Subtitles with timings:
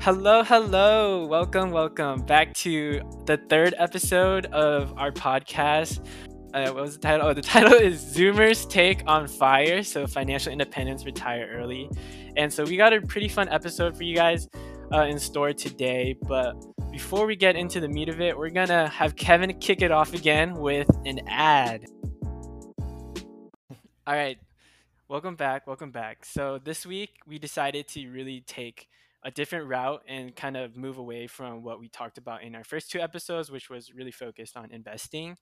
[0.00, 1.26] Hello, hello.
[1.26, 6.04] Welcome, welcome back to the third episode of our podcast.
[6.54, 7.28] Uh, what was the title?
[7.28, 9.82] Oh, the title is Zoomers Take on Fire.
[9.82, 11.88] So, financial independence, retire early.
[12.36, 14.48] And so, we got a pretty fun episode for you guys
[14.92, 16.16] uh, in store today.
[16.22, 16.54] But
[16.90, 19.92] before we get into the meat of it, we're going to have Kevin kick it
[19.92, 21.86] off again with an ad.
[24.06, 24.38] All right.
[25.08, 25.66] Welcome back.
[25.66, 26.24] Welcome back.
[26.24, 28.88] So, this week we decided to really take
[29.24, 32.64] a different route and kind of move away from what we talked about in our
[32.64, 35.36] first two episodes, which was really focused on investing.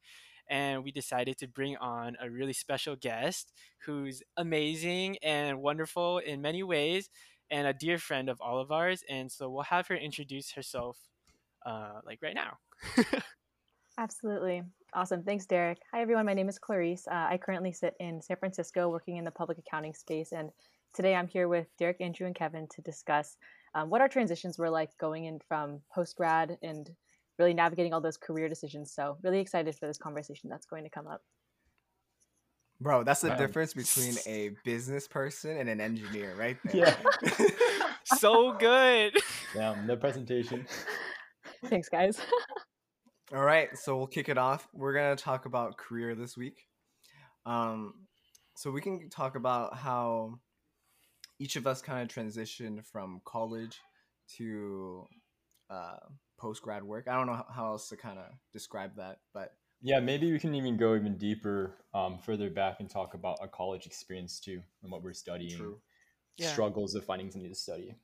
[0.48, 3.52] And we decided to bring on a really special guest
[3.86, 7.08] who's amazing and wonderful in many ways
[7.50, 9.02] and a dear friend of all of ours.
[9.08, 10.98] And so we'll have her introduce herself
[11.64, 12.58] uh, like right now.
[13.98, 14.62] Absolutely.
[14.92, 15.22] Awesome.
[15.22, 15.78] Thanks, Derek.
[15.92, 16.26] Hi, everyone.
[16.26, 17.06] My name is Clarisse.
[17.06, 20.32] Uh, I currently sit in San Francisco working in the public accounting space.
[20.32, 20.50] And
[20.94, 23.36] today I'm here with Derek, Andrew, and Kevin to discuss
[23.74, 26.90] um, what our transitions were like going in from post grad and
[27.38, 28.92] really navigating all those career decisions.
[28.92, 31.22] So, really excited for this conversation that's going to come up.
[32.80, 36.96] Bro, that's the difference between a business person and an engineer, right there.
[37.22, 37.90] Yeah.
[38.04, 39.12] so good.
[39.54, 40.66] Yeah, the presentation.
[41.66, 42.18] Thanks, guys.
[43.34, 44.66] All right, so we'll kick it off.
[44.72, 46.66] We're gonna talk about career this week.
[47.44, 47.94] Um,
[48.56, 50.38] so we can talk about how
[51.40, 53.80] each of us kind of transitioned from college
[54.36, 55.06] to
[55.70, 55.96] uh,
[56.38, 57.08] post grad work.
[57.08, 60.54] I don't know how else to kind of describe that, but yeah, maybe we can
[60.54, 64.92] even go even deeper, um, further back, and talk about our college experience too, and
[64.92, 65.80] what we're studying, True.
[66.36, 66.52] Yeah.
[66.52, 67.96] struggles of finding something to study.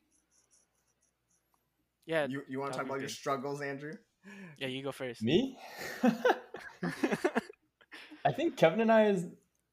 [2.06, 3.02] Yeah, you you want to talk about good.
[3.02, 3.92] your struggles, Andrew?
[4.58, 5.22] Yeah, you go first.
[5.22, 5.58] Me?
[8.24, 9.26] I think Kevin and I is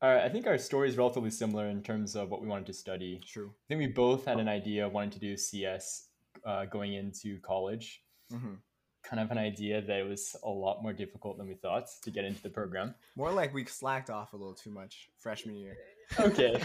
[0.03, 2.73] our, I think our story is relatively similar in terms of what we wanted to
[2.73, 3.21] study.
[3.25, 3.47] True.
[3.47, 6.09] I think we both had an idea of wanting to do CS
[6.45, 8.03] uh, going into college.
[8.31, 8.55] Mm-hmm.
[9.03, 12.11] Kind of an idea that it was a lot more difficult than we thought to
[12.11, 12.93] get into the program.
[13.15, 15.77] More like we slacked off a little too much freshman year.
[16.19, 16.61] Okay.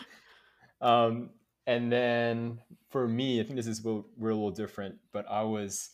[0.80, 1.30] um,
[1.66, 2.58] and then
[2.90, 5.90] for me, I think this is we're a little different, but I was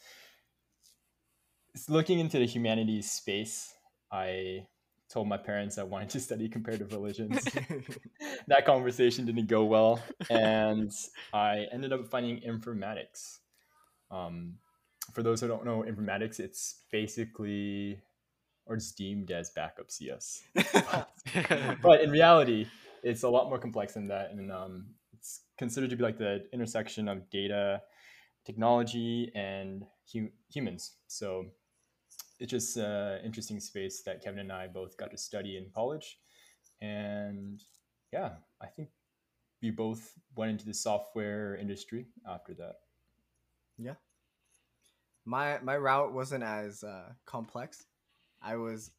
[1.88, 3.72] looking into the humanities space.
[4.10, 4.66] I
[5.10, 7.44] told my parents I wanted to study comparative religions.
[8.46, 10.00] that conversation didn't go well,
[10.30, 10.92] and
[11.32, 13.38] I ended up finding informatics.
[14.10, 14.54] Um,
[15.12, 18.00] for those who don't know informatics, it's basically
[18.66, 20.42] or it's deemed as backup CS.
[21.82, 22.66] but in reality,
[23.02, 26.44] it's a lot more complex than that, and um, it's considered to be like the
[26.52, 27.82] intersection of data,
[28.44, 30.92] technology, and hu- humans.
[31.08, 31.46] So
[32.40, 35.66] it's just an uh, interesting space that Kevin and I both got to study in
[35.74, 36.18] college.
[36.80, 37.62] And
[38.12, 38.30] yeah,
[38.62, 38.88] I think
[39.62, 42.76] we both went into the software industry after that.
[43.76, 43.94] Yeah.
[45.26, 47.84] My my route wasn't as uh, complex.
[48.42, 48.90] I was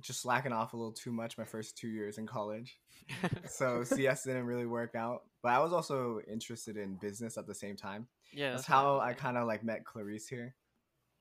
[0.00, 2.78] just slacking off a little too much my first two years in college.
[3.48, 5.22] so CS didn't really work out.
[5.42, 8.06] But I was also interested in business at the same time.
[8.32, 8.50] Yeah.
[8.50, 10.54] That's, that's how I kind of like met Clarisse here.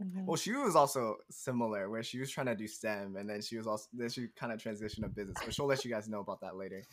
[0.04, 0.26] Mm-hmm.
[0.26, 3.58] Well, she was also similar, where she was trying to do STEM, and then she
[3.58, 5.38] was also then she kind of transitioned to business.
[5.44, 6.84] But she'll let you guys know about that later.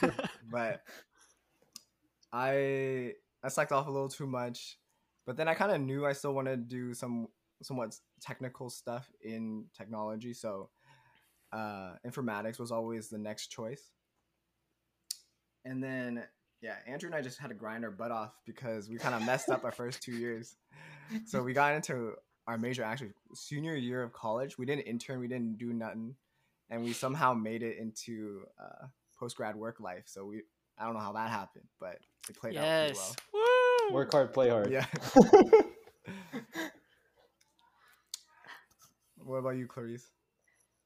[0.50, 0.82] but
[2.32, 4.78] I I slacked off a little too much,
[5.26, 7.26] but then I kind of knew I still wanted to do some
[7.62, 10.70] somewhat technical stuff in technology, so
[11.52, 13.90] uh, informatics was always the next choice.
[15.64, 16.22] And then
[16.60, 19.24] yeah, Andrew and I just had to grind our butt off because we kind of
[19.24, 20.56] messed up our first two years.
[21.26, 22.14] So we got into
[22.48, 24.58] our major actually senior year of college.
[24.58, 26.16] We didn't intern, we didn't do nothing,
[26.70, 28.86] and we somehow made it into uh,
[29.18, 30.04] post grad work life.
[30.06, 30.42] So we
[30.78, 31.98] I don't know how that happened, but
[32.28, 32.64] it played yes.
[32.64, 33.14] out pretty well.
[33.90, 33.94] Woo!
[33.94, 34.72] Work hard, play hard.
[34.72, 34.86] Yeah.
[39.24, 40.08] what about you, Clarisse?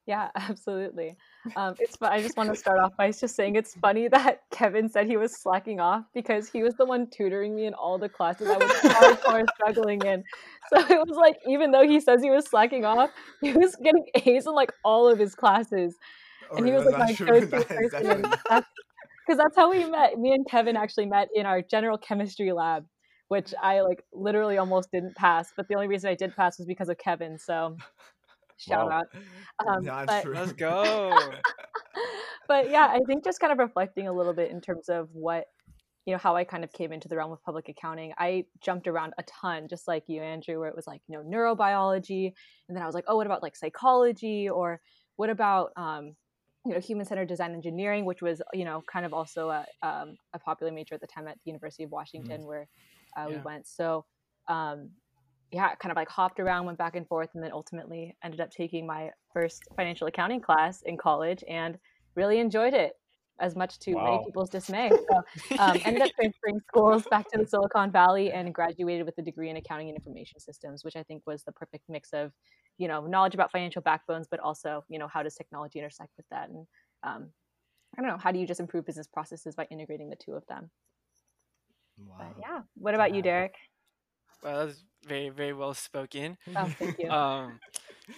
[0.06, 1.16] Yeah, absolutely.
[1.56, 4.88] Um, it's I just want to start off by just saying it's funny that Kevin
[4.88, 8.08] said he was slacking off because he was the one tutoring me in all the
[8.08, 10.24] classes I was hardcore struggling in.
[10.72, 13.10] So it was like even though he says he was slacking off,
[13.40, 15.96] he was getting A's in like all of his classes,
[16.50, 18.22] oh, and he was like my go-to person.
[18.22, 20.18] Because that's how we met.
[20.18, 22.84] Me and Kevin actually met in our general chemistry lab,
[23.28, 25.52] which I like literally almost didn't pass.
[25.56, 27.38] But the only reason I did pass was because of Kevin.
[27.38, 27.76] So
[28.62, 29.00] shout wow.
[29.00, 29.06] out.
[29.66, 31.16] Um, but, let's go.
[32.48, 35.46] but yeah, I think just kind of reflecting a little bit in terms of what
[36.06, 38.12] you know how I kind of came into the realm of public accounting.
[38.18, 41.24] I jumped around a ton, just like you, Andrew, where it was like you know
[41.24, 42.32] neurobiology,
[42.68, 44.80] and then I was like, oh, what about like psychology, or
[45.16, 46.16] what about um,
[46.66, 50.16] you know human centered design engineering, which was you know kind of also a um,
[50.32, 52.46] a popular major at the time at the University of Washington, mm.
[52.46, 52.68] where
[53.16, 53.66] uh, we went.
[53.68, 54.04] So
[54.48, 54.90] um,
[55.52, 58.50] yeah, kind of like hopped around, went back and forth, and then ultimately ended up
[58.50, 61.78] taking my first financial accounting class in college and
[62.14, 62.94] really enjoyed it
[63.40, 64.90] as much to many people's dismay.
[64.90, 69.22] So um, ended up transferring schools back to the Silicon Valley and graduated with a
[69.22, 72.32] degree in accounting and information systems, which I think was the perfect mix of,
[72.78, 76.26] you know, knowledge about financial backbones, but also, you know, how does technology intersect with
[76.30, 76.48] that?
[76.50, 76.66] And
[77.02, 77.30] um,
[77.98, 80.46] I don't know, how do you just improve business processes by integrating the two of
[80.46, 80.70] them?
[81.98, 82.16] Wow.
[82.18, 83.54] But yeah, what about you, Derek?
[84.42, 86.36] Well, that was very very well spoken.
[86.54, 87.10] Oh, thank you.
[87.10, 87.60] um,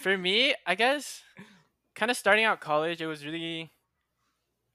[0.00, 1.22] for me, I guess,
[1.94, 3.70] kind of starting out college, it was really,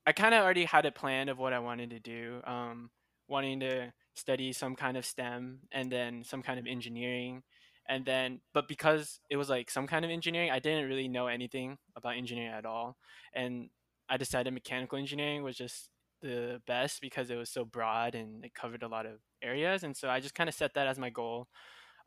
[0.06, 2.42] I kind of already had a plan of what I wanted to do.
[2.46, 2.92] Um,
[3.28, 7.44] wanting to study some kind of STEM and then some kind of engineering,
[7.88, 11.28] and then, but because it was like some kind of engineering, I didn't really know
[11.28, 12.98] anything about engineering at all,
[13.34, 13.69] and
[14.10, 15.90] I decided mechanical engineering was just
[16.21, 19.95] the best because it was so broad and it covered a lot of areas, and
[19.95, 21.48] so I just kind of set that as my goal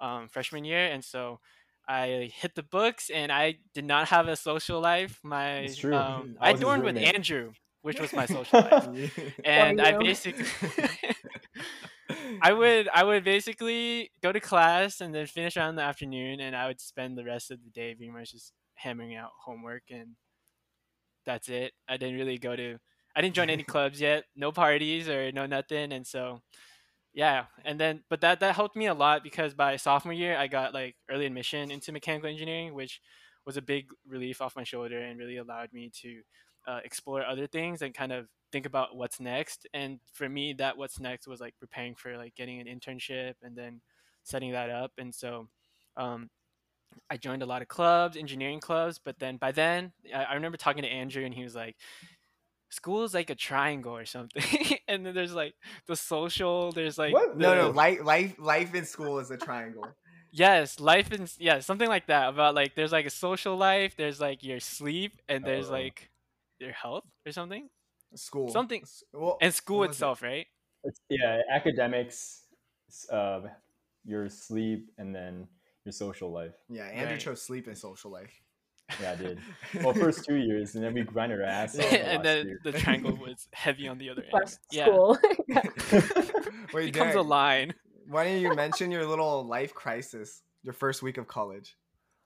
[0.00, 1.40] um, freshman year, and so
[1.88, 5.20] I hit the books, and I did not have a social life.
[5.22, 5.94] My It's true.
[5.94, 7.14] Um, I I dormed with roommate.
[7.14, 8.88] Andrew, which was my social life,
[9.44, 9.98] and I you.
[9.98, 10.46] basically.
[12.42, 16.40] I would I would basically go to class and then finish out in the afternoon
[16.40, 19.84] and I would spend the rest of the day pretty much just hammering out homework
[19.90, 20.16] and
[21.24, 21.72] that's it.
[21.88, 22.78] I didn't really go to
[23.14, 26.40] I didn't join any clubs yet, no parties or no nothing and so
[27.14, 30.46] yeah, and then but that that helped me a lot because by sophomore year I
[30.46, 33.00] got like early admission into mechanical engineering, which
[33.44, 36.22] was a big relief off my shoulder and really allowed me to
[36.66, 39.66] uh, explore other things and kind of think about what's next.
[39.74, 43.56] And for me, that what's next was like preparing for like getting an internship and
[43.56, 43.80] then
[44.22, 44.92] setting that up.
[44.98, 45.48] And so
[45.96, 46.30] um,
[47.10, 49.00] I joined a lot of clubs, engineering clubs.
[49.02, 51.76] But then by then, I, I remember talking to Andrew and he was like,
[52.72, 54.42] school is like a triangle or something.
[54.88, 55.54] and then there's like
[55.86, 57.36] the social, there's like What?
[57.36, 59.86] no, no, life, life, life in school is a triangle.
[60.32, 62.30] Yes, life and yeah, something like that.
[62.30, 65.72] About like there's like a social life, there's like your sleep, and there's Oh.
[65.72, 66.10] like
[66.58, 67.69] your health or something,
[68.14, 68.48] School.
[68.48, 69.98] Something- Well, and school what was it?
[69.98, 70.46] itself, right?
[70.84, 72.44] It's, yeah, academics,
[72.88, 73.48] s- uh,
[74.04, 75.46] your sleep, and then
[75.84, 76.54] your social life.
[76.69, 77.20] Yeah, Andrew Right.
[77.20, 78.32] chose sleep and social life.
[79.00, 79.38] Yeah, I did.
[79.82, 82.60] Well, first two years, and then we grinded our ass the and then year.
[82.64, 84.30] the triangle was heavy on the other end.
[84.30, 85.18] Plus Yeah, school.
[85.48, 85.62] Yeah.
[86.74, 87.74] Wait, it becomes a line.
[88.08, 91.76] why didn't you mention your little life crisis, your first week of college?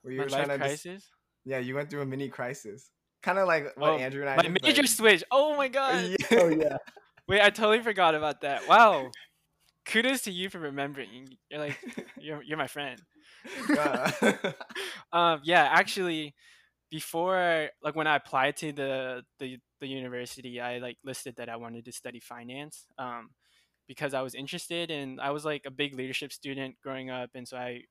[0.01, 1.09] Where you My were life trying to dis- crisis.
[1.45, 2.89] Yeah, you went through a mini crisis.
[3.23, 5.23] Kind of like what Well, Andrew and I My did, major but- switch.
[5.31, 6.05] Oh my god.
[6.31, 6.39] Yeah.
[6.39, 6.77] oh yeah.
[7.27, 8.67] Wait, I totally forgot about that.
[8.67, 9.11] Wow.
[9.85, 11.37] Kudos to you for remembering.
[11.49, 11.77] You're like
[12.19, 13.01] you're you're my friend.
[13.69, 14.11] Yeah.
[15.13, 16.35] um yeah actually
[16.89, 21.55] before like when i applied to the the, the university i like listed that i
[21.55, 23.29] wanted to study finance um
[23.87, 27.47] because i was interested and i was like a big leadership student growing up and
[27.47, 27.81] so i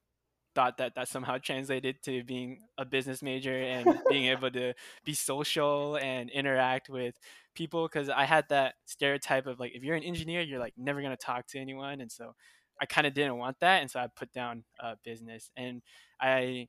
[0.54, 4.72] thought that that somehow translated to being a business major and being able to
[5.04, 7.14] be social and interact with
[7.54, 11.00] people because i had that stereotype of like if you're an engineer you're like never
[11.00, 12.32] going to talk to anyone and so
[12.80, 15.82] i kind of didn't want that and so i put down uh, business and
[16.20, 16.66] i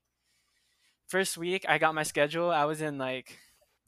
[1.08, 2.52] first week I got my schedule.
[2.52, 3.40] I was in like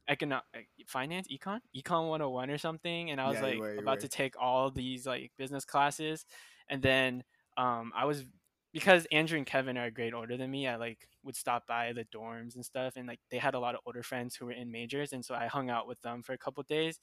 [0.09, 0.41] econo-
[0.87, 3.99] finance, econ, econ 101 or something, and I was Yeah, you like were, you about
[3.99, 4.01] were.
[4.01, 6.25] to take all these like business classes,
[6.69, 7.23] and then
[7.57, 8.25] um, I was
[8.73, 10.67] because Andrew and Kevin are a grade older than me.
[10.67, 13.75] I like would stop by the dorms and stuff, and like they had a lot
[13.75, 16.33] of older friends who were in majors, and so I hung out with them for
[16.33, 16.99] a couple days,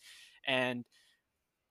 [0.47, 0.85] and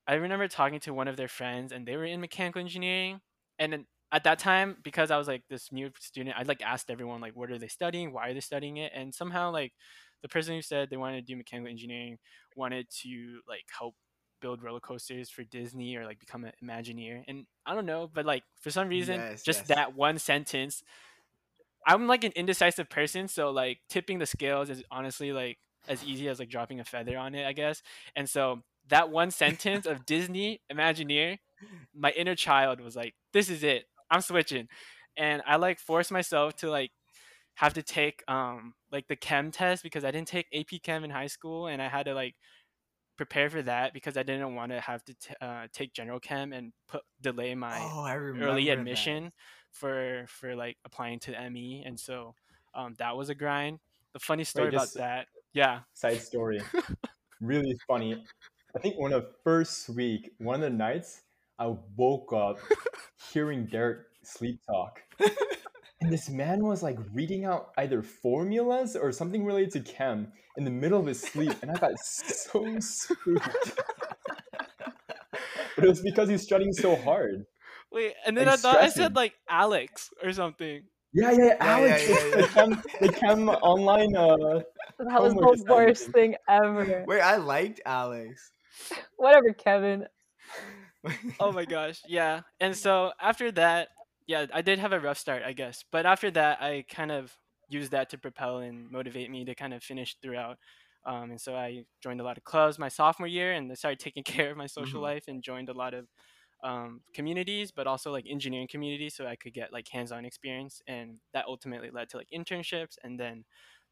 [0.06, 3.20] I remember talking to one of their friends, and they were in mechanical engineering,
[3.58, 6.90] and then at that time because i was like this new student i like asked
[6.90, 8.12] everyone like what are they studying?
[8.12, 8.92] Why are they studying it?
[8.94, 9.72] And somehow like
[10.22, 12.18] the person who said they wanted to do mechanical engineering
[12.56, 13.94] wanted to like help
[14.40, 18.26] build roller coasters for disney or like become an imagineer and i don't know but
[18.26, 19.68] like for some reason Yes, just yes.
[19.68, 20.82] that one sentence
[21.86, 25.58] i'm like an indecisive person so like tipping the scales is honestly like
[25.88, 27.82] as easy as like dropping a feather on it i guess
[28.14, 31.38] and so that one sentence of disney imagineer
[31.94, 34.68] my inner child was like this is it i'm switching
[35.16, 36.90] and i like forced myself to like
[37.54, 41.10] have to take um like the chem test because i didn't take ap chem in
[41.10, 42.34] high school and i had to like
[43.16, 46.52] prepare for that because i didn't want to have to t- uh, take general chem
[46.52, 48.78] and put delay my oh, early that.
[48.78, 49.32] admission
[49.70, 52.34] for for like applying to me and so
[52.74, 53.78] um that was a grind
[54.12, 56.60] the funny story about that yeah Side story,
[57.40, 58.22] really funny.
[58.76, 61.22] I think one of the first week, one of the nights,
[61.58, 62.58] I woke up
[63.32, 65.00] hearing Derek sleep talk.
[66.02, 70.64] And this man was like reading out either formulas or something related to chem in
[70.64, 73.80] the middle of his sleep, and I got so spooked.
[75.74, 77.46] but it was because he's studying so hard.
[77.90, 80.82] Wait, and then Like I thought I said like Alex or something.
[81.14, 82.08] Yeah, yeah, yeah, Alex.
[82.08, 82.46] yeah, They yeah.
[82.48, 84.14] come, they come online.
[84.14, 84.60] Uh,
[84.98, 86.12] That was the worst thing.
[86.32, 87.04] thing ever.
[87.06, 88.50] Wait, I liked Alex.
[89.16, 90.06] Whatever, Kevin.
[91.38, 92.42] Oh my gosh, yeah.
[92.60, 93.90] And so after that,
[94.26, 95.84] yeah, I did have a rough start, I guess.
[95.92, 97.36] But after that, I kind of
[97.68, 100.58] used that to propel and motivate me to kind of finish throughout.
[101.04, 104.00] Um, and so I joined a lot of clubs my sophomore year and I started
[104.00, 105.02] taking care of my social Mhm.
[105.02, 106.08] life and joined a lot of
[106.62, 111.20] um, communities, but also like engineering communities, so I could get like hands-on experience, and
[111.34, 113.44] that ultimately led to like internships, and then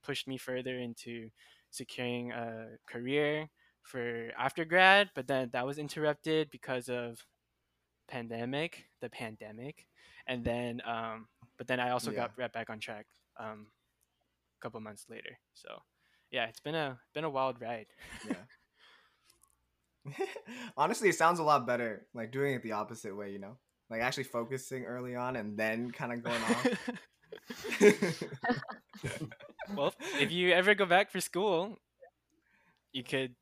[0.03, 1.31] pushed me further into
[1.71, 3.49] securing a career
[3.85, 5.11] for after grad.
[5.15, 7.25] But then that was interrupted because of
[8.09, 9.87] pandemic, the pandemic,
[10.27, 12.19] and then um, but then I also Yeah.
[12.19, 13.07] got right back on track
[13.39, 13.69] um,
[14.59, 15.39] a couple months later.
[15.55, 15.83] So
[16.31, 17.87] yeah, it's been a been a wild ride.
[18.27, 18.35] yeah.
[20.77, 23.57] Honestly, it sounds a lot better like doing it the opposite way, you know?
[23.91, 26.67] Like actually focusing early on and then kind of going off.
[29.77, 31.79] well, if you ever go back for school,
[32.93, 33.35] you could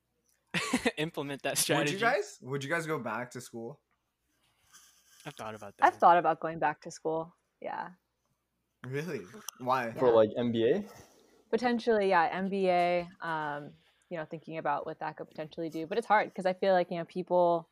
[0.96, 1.94] implement that strategy.
[1.94, 2.16] would strategy.
[2.16, 2.38] you guys?
[2.42, 3.80] Would you guys go back to school?
[5.26, 5.84] I've thought about that.
[5.86, 7.34] I've thought about going back to school.
[7.60, 7.88] Yeah.
[8.86, 9.20] Really?
[9.58, 9.92] Why?
[9.92, 10.84] for like MBA.
[11.50, 13.06] Potentially, yeah, MBA.
[13.24, 13.70] Um,
[14.10, 15.86] you know, thinking about what that could potentially do.
[15.86, 17.68] But it's hard because I feel like, you know, people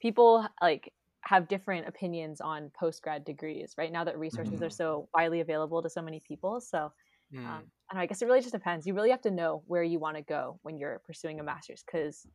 [0.00, 3.90] people like have different opinions on post grad degrees, right?
[3.90, 4.72] Now that resources are Mhm.
[4.72, 6.60] so widely available to so many people.
[6.60, 6.92] So
[7.32, 7.46] Hmm.
[7.46, 8.86] um, I, I guess it really just depends.
[8.86, 11.82] You really have to know where you want to go when you're pursuing a master's
[11.84, 12.26] because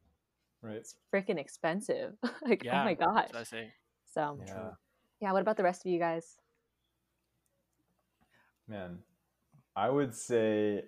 [0.62, 0.78] Right.
[0.78, 2.14] it's freaking expensive.
[2.48, 3.30] like, yeah, oh my gosh.
[3.32, 3.74] That's what I say.
[4.14, 4.70] So, Yeah.
[5.22, 6.38] yeah, what about the rest of you guys?
[8.68, 9.00] Man,
[9.76, 10.84] I would say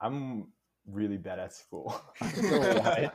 [0.00, 0.52] I'm
[0.90, 2.00] really bad at school.
[2.20, 3.10] I don't know why.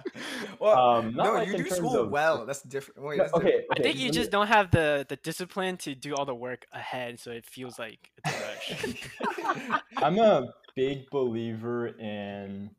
[0.59, 2.45] well, Um, no, like you do school of- well.
[2.45, 3.01] That's different.
[3.03, 3.67] Wait, that's okay, different.
[3.79, 6.35] I think you let me- just don't have the the discipline to do all the
[6.35, 9.81] work ahead, so it feels like it's a rush.
[9.97, 12.71] I'm a big believer in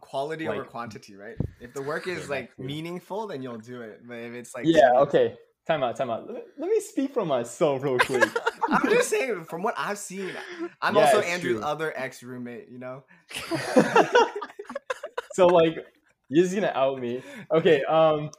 [0.00, 1.36] Quality over quantity, right?
[1.60, 4.00] If the work is like meaningful, then you'll do it.
[4.08, 4.92] But if it's like yeah.
[4.96, 5.36] Okay.
[5.66, 5.96] Time out.
[5.96, 6.26] Time out.
[6.26, 8.28] Let me, let me speak for myself real quick.
[8.68, 10.32] I'm just saying from what I've seen.
[10.82, 11.64] I'm Yeah, also Andrew's true.
[11.64, 12.68] other ex roommate.
[12.70, 13.04] You know.
[15.34, 15.76] so like
[16.28, 18.30] you're just gonna out me okay um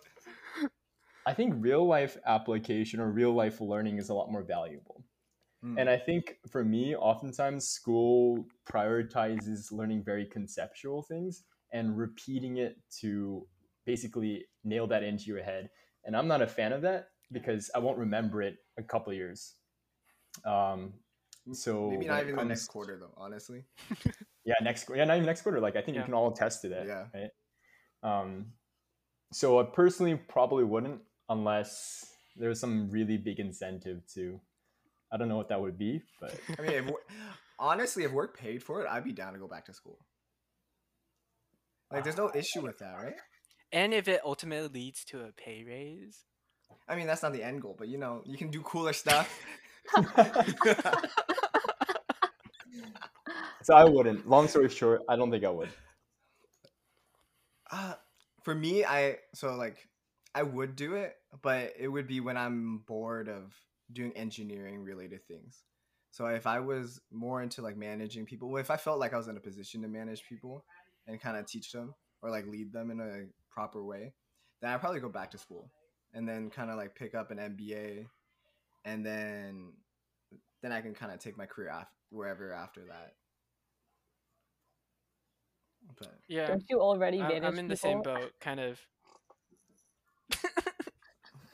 [1.26, 5.04] i think real life application or real life learning is a lot more valuable
[5.64, 5.78] Hmm.
[5.78, 12.78] and i think for me oftentimes school prioritizes learning very conceptual things and repeating it
[13.00, 13.48] to
[13.86, 15.70] basically nail that into your head
[16.06, 19.56] and i'm not a fan of that because i won't remember it a couple years
[20.46, 20.94] um
[21.54, 23.14] so Maybe not it even the next quarter though.
[23.18, 23.64] Honestly.
[24.46, 26.02] yeah next yeah not even next quarter like i think Yeah.
[26.02, 27.06] you can all attest to that Yeah.
[27.14, 27.32] right
[28.04, 28.46] um
[29.32, 32.06] so i personally probably wouldn't unless
[32.36, 34.40] there's some really big incentive to
[35.12, 36.92] i don't know what that would be but I mean, if,
[37.60, 40.00] honestly, if work paid for it, I'd be down to go back to school.
[41.92, 43.16] Like, there's no issue with that, right?
[43.72, 46.26] And if it ultimately leads to a pay raise,
[46.88, 49.40] I mean, that's not the end goal, but you know, you can do cooler stuff.
[53.64, 55.70] so i wouldn't long story short i don't think i would
[57.72, 57.94] Uh,
[58.44, 59.88] for me, I so like
[60.36, 63.54] I would do it, but it would be when I'm bored of
[63.92, 65.64] doing engineering related things.
[66.12, 69.30] So if I was more into like managing people, if I felt like I was
[69.30, 70.66] in a position to manage people
[71.08, 74.14] and kind of teach them or like lead them in a proper way,
[74.62, 75.70] then I'd probably go back to school
[76.14, 78.06] and then kind of like pick up an MBA,
[78.86, 79.74] and then
[80.62, 83.14] then I can kind of take my career af- wherever after that.
[85.98, 88.80] But yeah, Don't you already I, manage I'm in the same boat, kind of.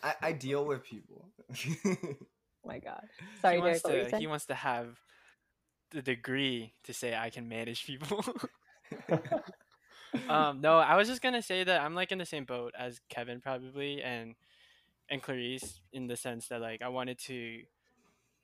[0.04, 1.30] I, I deal with people.
[1.50, 2.16] Oh
[2.66, 3.04] my god!
[3.42, 5.00] Sorry, he wants Derek, what were you to he wants to have
[5.92, 8.24] the degree to say I can manage people.
[10.30, 13.00] um, no, I was just gonna say that I'm like in the same boat as
[13.10, 14.36] Kevin probably and
[15.10, 17.62] and Clarisse in the sense that like I wanted to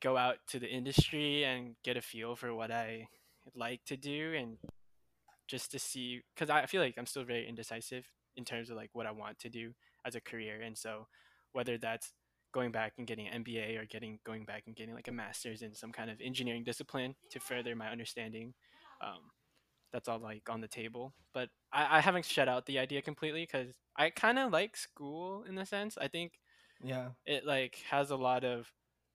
[0.01, 3.07] go out to the industry and get a feel for what I
[3.55, 4.57] like to do and
[5.47, 8.05] just to see because I feel like I'm still very indecisive
[8.35, 9.73] in terms of like what I want to do
[10.05, 11.07] as a career and so
[11.53, 12.13] whether that's
[12.53, 15.61] going back and getting an MBA or getting going back and getting like a master's
[15.61, 18.53] in some kind of engineering discipline to further my understanding.
[19.01, 19.31] Um,
[19.93, 21.13] that's all like on the table.
[21.33, 25.45] But I, I haven't shut out the idea completely because I kind of like school
[25.47, 25.97] in the sense.
[25.97, 26.33] I think
[26.83, 27.09] yeah.
[27.25, 28.67] it like has a lot of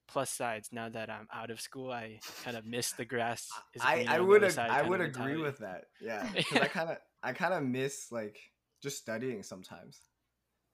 [0.07, 1.91] plus sides now that I'm out of school.
[1.91, 3.47] I kind of miss the grass.
[3.75, 5.41] Is I, I would ag- I would agree mentality.
[5.41, 5.85] with that.
[6.01, 8.39] Yeah, I kind of I kind of miss like
[8.81, 9.99] just studying sometimes.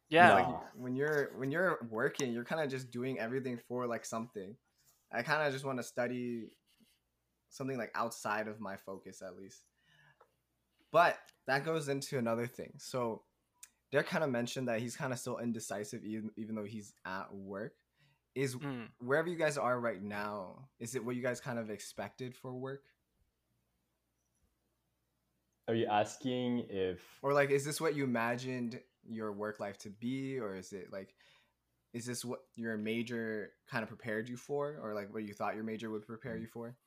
[0.10, 0.34] Yeah.
[0.34, 0.62] like No.
[0.76, 4.56] when you're when you're working, you're kind of just doing everything for like something.
[5.12, 6.50] I kind of just want to study
[7.50, 9.64] something like outside of my focus at least.
[10.96, 12.72] But that goes into another thing.
[12.78, 13.24] So
[13.92, 17.34] Derek kind of mentioned that he's kind of still indecisive even even though he's at
[17.34, 17.74] work.
[18.34, 18.88] Is Mm.
[19.00, 22.54] wherever you guys are right now, is it what you guys kind of expected for
[22.54, 22.86] work?
[25.68, 29.90] Are you asking if Or like is this what you imagined your work life to
[29.90, 31.14] be or is it like
[31.92, 35.56] is this what your major kind of prepared you for or like what you thought
[35.56, 36.78] your major would prepare you for?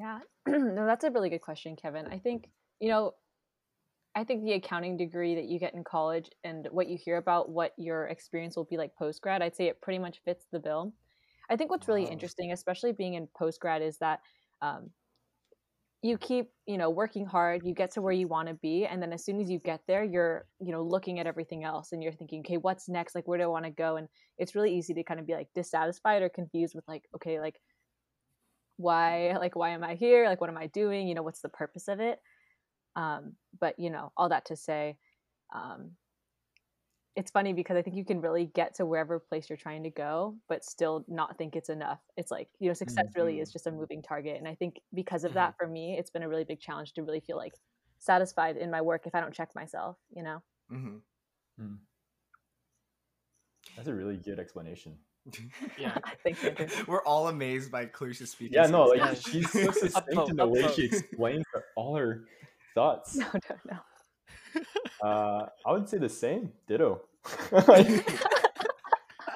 [0.00, 2.06] Yeah, no, that's a really good question, Kevin.
[2.06, 2.48] I think,
[2.80, 3.16] you know,
[4.14, 7.50] I think the accounting degree that you get in college and what you hear about
[7.50, 10.58] what your experience will be like post grad, I'd say it pretty much fits the
[10.58, 10.94] bill.
[11.50, 12.10] I think what's really Wow.
[12.10, 14.20] interesting, especially being in post grad, is that
[14.62, 14.92] um,
[16.02, 19.02] you keep, you know, working hard, you get to where you want to be, and
[19.02, 22.02] then as soon as you get there, you're, you know, looking at everything else and
[22.02, 23.14] you're thinking, okay, what's next?
[23.14, 23.96] Like, where do I want to go?
[23.96, 27.38] And it's really easy to kind of be like dissatisfied or confused with like, okay,
[27.38, 27.60] like
[28.80, 30.26] why like why am i here?
[30.26, 31.08] Like what am i doing?
[31.08, 32.20] You know what's the purpose of it?
[32.96, 34.96] Um but you know all that to say
[35.54, 35.92] um
[37.16, 39.90] it's funny because i think you can really get to wherever place you're trying to
[39.90, 41.98] go but still not think it's enough.
[42.16, 45.24] It's like you know success really is just a moving target and i think because
[45.24, 47.54] of that for me it's been a really big challenge to really feel like
[47.98, 50.42] satisfied in my work if i don't check myself you know?
[51.60, 51.74] Mm-hmm.
[53.76, 54.96] That's a really good explanation.
[55.78, 55.96] Yeah.
[56.24, 58.54] thanks andrew We're all amazed by Clarisha's speaking.
[58.54, 62.24] Yeah, no, like she's so succinct in the way she explains her, all her
[62.74, 63.16] thoughts.
[63.16, 63.78] no no no
[65.02, 66.52] Uh, I would say the same.
[66.66, 67.02] Ditto.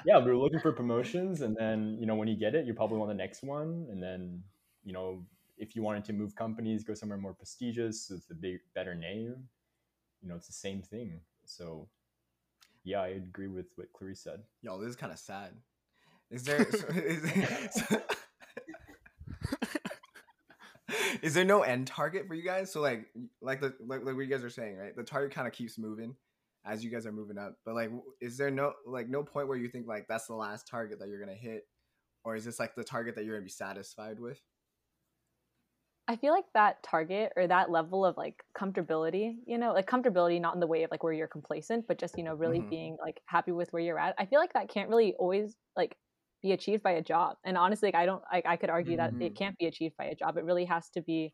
[0.07, 2.75] Yeah, we were looking for promotions, and then you know when you get it, you
[2.75, 4.43] probably want the next one, and then
[4.85, 5.25] you know
[5.57, 9.35] if you wanted to move companies, go somewhere more prestigious with a big better name.
[10.21, 11.21] You know, it's the same thing.
[11.45, 11.89] So,
[12.85, 14.41] yeah, I agree with what Clarisse said.
[14.63, 15.53] Yo, this is kind of sad.
[16.31, 18.03] Is there so, is, so-
[21.23, 22.73] is there no end target for you guys?
[22.73, 23.07] So like
[23.41, 24.95] like the like, like what you guys are saying, right?
[24.95, 26.15] The target kind of keeps moving
[26.65, 27.57] as you guys are moving up.
[27.65, 30.67] But like, is there no like no point where you think like that's the last
[30.67, 31.67] target that you're gonna hit,
[32.25, 34.41] or is this like the target that you're gonna be satisfied with?
[36.07, 40.39] I feel like that target or that level of like comfortability, you know, like comfortability
[40.41, 42.69] not in the way of like where you're complacent, but just, you know, really Mhm.
[42.69, 44.15] being like happy with where you're at.
[44.19, 45.97] I feel like that can't really always like
[46.43, 47.39] be achieved by a job.
[47.43, 49.35] And honestly, like I don't like I could argue that it Mhm.
[49.35, 50.37] can't be achieved by a job.
[50.37, 51.33] It really has to be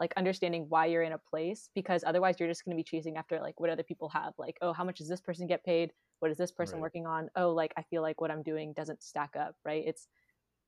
[0.00, 3.16] like understanding why you're in a place because otherwise you're just going to be chasing
[3.16, 4.34] after like what other people have.
[4.36, 5.92] Like, oh, how much does this person get paid?
[6.20, 6.80] What is this person Right.
[6.80, 7.30] working on?
[7.36, 9.84] Oh, like I feel like what I'm doing doesn't stack up, right?
[9.86, 10.08] It's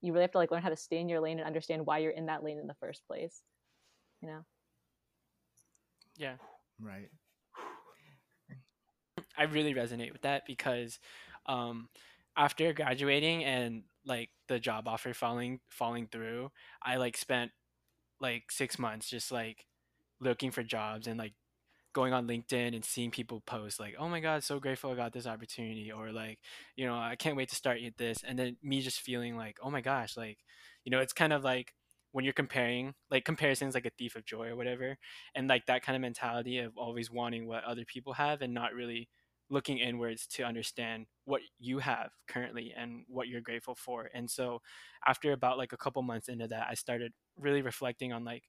[0.00, 1.98] you really have to like learn how to stay in your lane and understand why
[1.98, 3.42] you're in that lane in the first place.
[4.22, 4.44] You know?
[6.16, 6.34] Yeah.
[6.80, 7.10] Right.
[9.36, 10.98] I really resonate with that because
[11.46, 11.88] um,
[12.36, 16.50] after graduating and like the job offer falling falling through,
[16.82, 17.50] I like spent
[18.20, 19.66] like six months just like
[20.20, 21.32] looking for jobs and like
[21.92, 25.12] going on LinkedIn and seeing people post like, "Oh my God, so grateful I got
[25.12, 26.38] this opportunity," or like,
[26.76, 29.70] you know, I can't wait to start this, and then me just feeling like, "Oh
[29.70, 30.38] my gosh," like,
[30.84, 31.74] you know, it's kind of like
[32.12, 34.98] when you're comparing, like comparisons like a thief of joy or whatever,
[35.34, 38.74] and like that kind of mentality of always wanting what other people have and not
[38.74, 39.08] really
[39.48, 44.08] looking inwards to understand what you have currently and what you're grateful for.
[44.14, 44.60] And so
[45.06, 48.44] after about like a couple months into that, I started really reflecting on like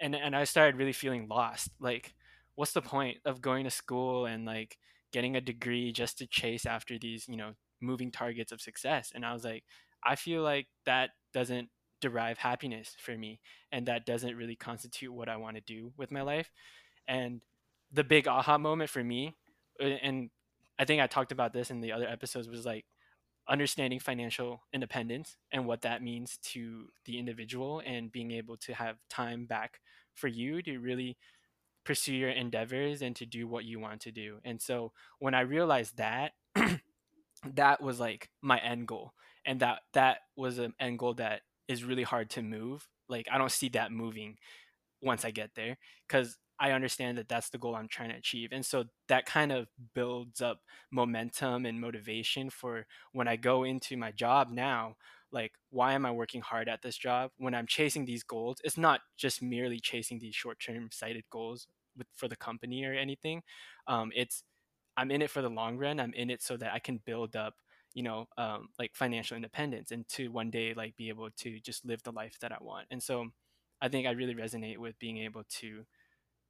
[0.00, 1.70] and and I started really feeling lost.
[1.80, 2.14] Like
[2.56, 4.78] what's the point of going to school and like
[5.12, 9.12] getting a degree just to chase after these, you know, moving targets of success?
[9.14, 9.64] And I was like
[10.04, 13.40] I feel like that doesn't derive happiness for me
[13.72, 16.50] and that doesn't really constitute what I want to do with my life.
[17.08, 17.40] And
[17.92, 19.34] the big aha moment for me
[19.80, 20.30] and
[20.78, 22.84] I think I talked about this in the other episodes was like
[23.48, 28.96] understanding financial independence and what that means to the individual and being able to have
[29.10, 29.80] time back
[30.14, 31.16] for you to really
[31.84, 34.38] pursue your endeavors and to do what you want to do.
[34.44, 36.32] And so when I realized that
[37.54, 39.12] that was like my end goal
[39.44, 42.88] and that that was an end goal that is really hard to move.
[43.08, 44.36] Like I don't see that moving
[45.02, 45.76] once I get there
[46.08, 48.50] because I understand that that's the goal I'm trying to achieve.
[48.52, 53.96] And so that kind of builds up momentum and motivation for when I go into
[53.96, 54.96] my job now.
[55.34, 58.58] Like, why am I working hard at this job when I'm chasing these goals?
[58.64, 61.68] It's not just merely chasing these short term sighted goals
[61.98, 63.42] with, for the company or anything.
[63.88, 64.44] Um, it's
[64.96, 66.00] I'm in it for the long run.
[66.00, 67.54] I'm in it so that I can build up,
[67.94, 71.84] you know, um, like financial independence and to one day like be able to just
[71.84, 72.86] live the life that I want.
[72.90, 73.28] And so
[73.82, 75.84] I think I really resonate with being able to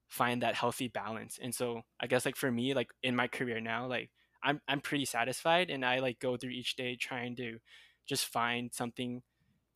[0.08, 1.38] find that healthy balance.
[1.42, 4.10] And so I guess like for me, like in my career now, like
[4.42, 7.58] I'm I'm pretty satisfied and I like go through each day trying to
[8.06, 9.22] just find something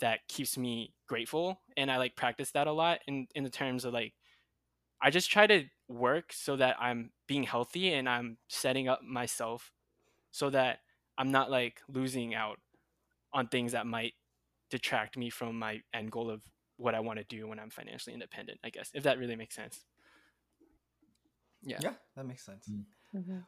[0.01, 3.85] that keeps me grateful and I like practice that a lot in in the terms
[3.85, 4.15] of like
[5.01, 9.73] I just try to work so that I'm being healthy and I'm setting up myself
[10.31, 10.81] so that
[11.17, 12.59] I'm not like losing out
[13.33, 14.15] on things that might
[14.71, 16.43] detract me from my end goal of
[16.77, 19.55] what I want to do when I'm financially independent, I guess, if that really makes
[19.55, 19.85] sense.
[21.63, 21.79] Yeah.
[21.81, 22.69] Yeah, that makes sense.
[23.15, 23.39] Mm-hmm.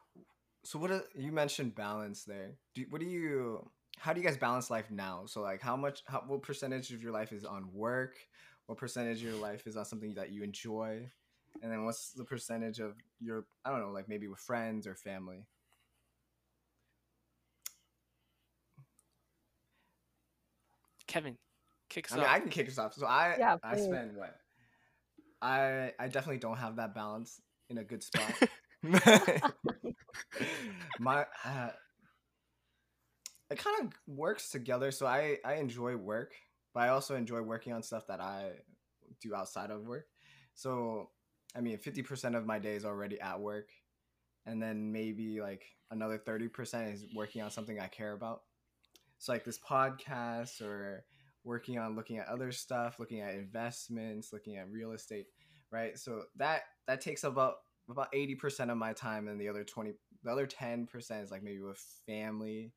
[0.64, 2.56] So what are, you mentioned balance there.
[2.74, 5.24] Do, what do you how do you guys balance life now?
[5.26, 8.16] So like how much how what percentage of your life is on work?
[8.66, 11.06] What percentage of your life is on something that you enjoy?
[11.62, 14.94] And then what's the percentage of your I don't know, like maybe with friends or
[14.94, 15.44] family?
[21.06, 21.36] Kevin,
[21.90, 22.30] kick us I mean, off.
[22.30, 22.94] I can kick us off.
[22.94, 24.34] So I Yeah, I spend what?
[25.42, 28.32] I I definitely don't have that balance in a good spot.
[30.98, 31.70] My uh,
[33.50, 34.90] it kind of works together.
[34.90, 36.32] So I I enjoy work,
[36.72, 38.52] but I also enjoy working on stuff that I
[39.20, 40.06] do outside of work.
[40.54, 41.10] So
[41.56, 43.70] I mean, fifty percent of my day is already at work,
[44.46, 48.42] and then maybe like another thirty percent is working on something I care about.
[49.18, 51.04] So like this podcast or
[51.44, 55.26] working on looking at other stuff, looking at investments, looking at real estate,
[55.70, 55.98] right?
[55.98, 57.54] So that that takes about
[57.90, 61.30] about eighty percent of my time, and the other twenty, the other ten percent is
[61.30, 62.72] like maybe with family,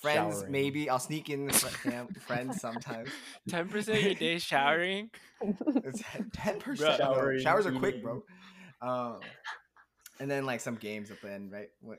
[0.00, 0.36] friends.
[0.36, 0.52] Showering.
[0.52, 1.90] Maybe I'll sneak in fr-
[2.26, 3.08] friends sometimes.
[3.48, 5.10] Ten percent of your day showering.
[5.40, 7.00] It's ten percent.
[7.42, 8.22] Showers are quick, bro.
[8.82, 9.20] Um,
[10.18, 11.68] and then like some games at the end, right?
[11.80, 11.98] What,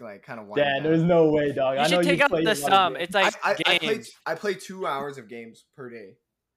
[0.00, 0.46] like kind of.
[0.56, 1.76] Yeah, there's no way, dog.
[1.76, 2.96] You I know should take you out the a lot of sum.
[2.96, 4.10] It's like I, I, I play games.
[4.26, 6.16] I play two hours of games per day.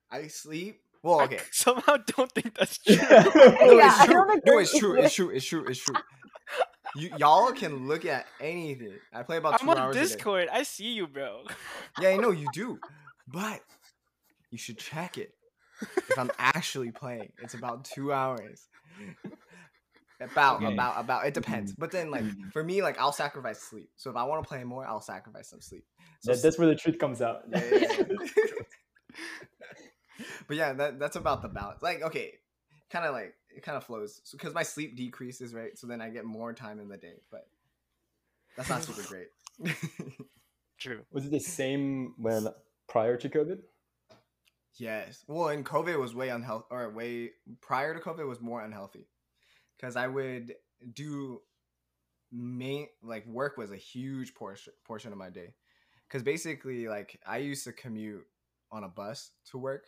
[0.10, 0.80] I sleep.
[1.04, 1.38] Well, okay.
[1.38, 2.96] I somehow don't think that's true.
[2.96, 4.14] No, Yeah, it's true.
[4.14, 5.00] don't No, it's true.
[5.02, 5.30] It's true.
[5.32, 5.66] It's true.
[5.68, 5.96] It's true.
[6.96, 8.98] You y'all can look at anything.
[9.14, 10.06] I play about 2 I'm on hours a day.
[10.06, 10.50] Discord.
[10.52, 11.44] I see you, bro.
[12.00, 12.80] Yeah, I know you do,
[13.28, 13.62] but
[14.50, 15.34] you should check it.
[15.82, 18.68] If I'm actually playing, it's about two hours.
[20.20, 20.72] About, Okay.
[20.74, 21.26] about, about.
[21.26, 21.74] It depends.
[21.74, 22.52] But then, like Mhm.
[22.54, 23.90] for me, like I'll sacrifice sleep.
[23.96, 25.86] So if I want to play more, I'll sacrifice some sleep.
[26.20, 27.44] So That- that's where the truth comes out.
[27.50, 28.04] Yeah, yeah, yeah.
[30.48, 31.82] but yeah, that that's about the balance.
[31.82, 32.34] Like, okay,
[32.92, 35.78] kind of like it kind of flows because my sleep decreases, right?
[35.78, 37.48] So then I get more time in the day, but
[38.56, 39.28] that's not super great.
[40.80, 41.02] True.
[41.12, 42.48] Was it the same when
[42.88, 43.60] prior to COVID?
[44.76, 45.24] yes.
[45.28, 49.08] Well, and COVID was way unhealthy, or way prior to COVID was more unhealthy
[49.78, 50.56] because I would
[50.94, 51.42] do
[52.32, 55.54] main like work was a huge portion portion of my day
[56.08, 58.26] because basically like I used to commute
[58.72, 59.88] on a bus to work.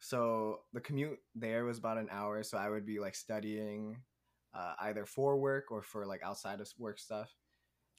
[0.00, 2.42] So the commute there was about an hour.
[2.42, 3.96] So I would be like studying
[4.54, 7.34] uh, either for work or for like outside of work stuff.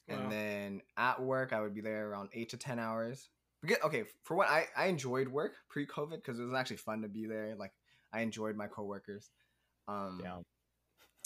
[0.08, 0.16] Wow.
[0.18, 3.30] And then at work, I would be there around eight to 10 hours.
[3.62, 7.02] Because- Okay, for what I, I enjoyed work pre COVID because it was actually fun
[7.02, 7.56] to be there.
[7.58, 7.74] Like
[8.14, 9.30] I enjoyed my coworkers.
[9.88, 10.38] Um, Yeah.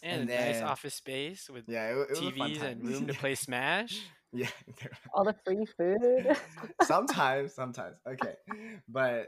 [0.01, 2.85] And, And a nice office space with yeah, it, it was a fun TVs and
[2.85, 4.01] room to play Smash.
[4.33, 4.47] yeah,
[5.13, 6.35] All the free food.
[6.81, 8.33] sometimes sometimes okay
[8.89, 9.27] but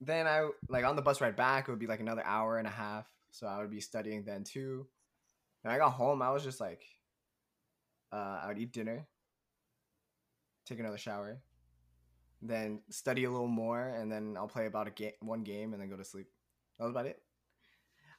[0.00, 2.66] then i like on the bus ride back it would be like another hour and
[2.66, 4.86] a half so i would be studying then too.
[5.64, 6.82] And i got home i was just like
[8.12, 9.06] uh i would eat dinner
[10.66, 11.40] take another shower
[12.42, 15.80] then study a little more and then i'll play about a game one game and
[15.80, 16.28] then go to sleep.
[16.78, 17.22] That was about it.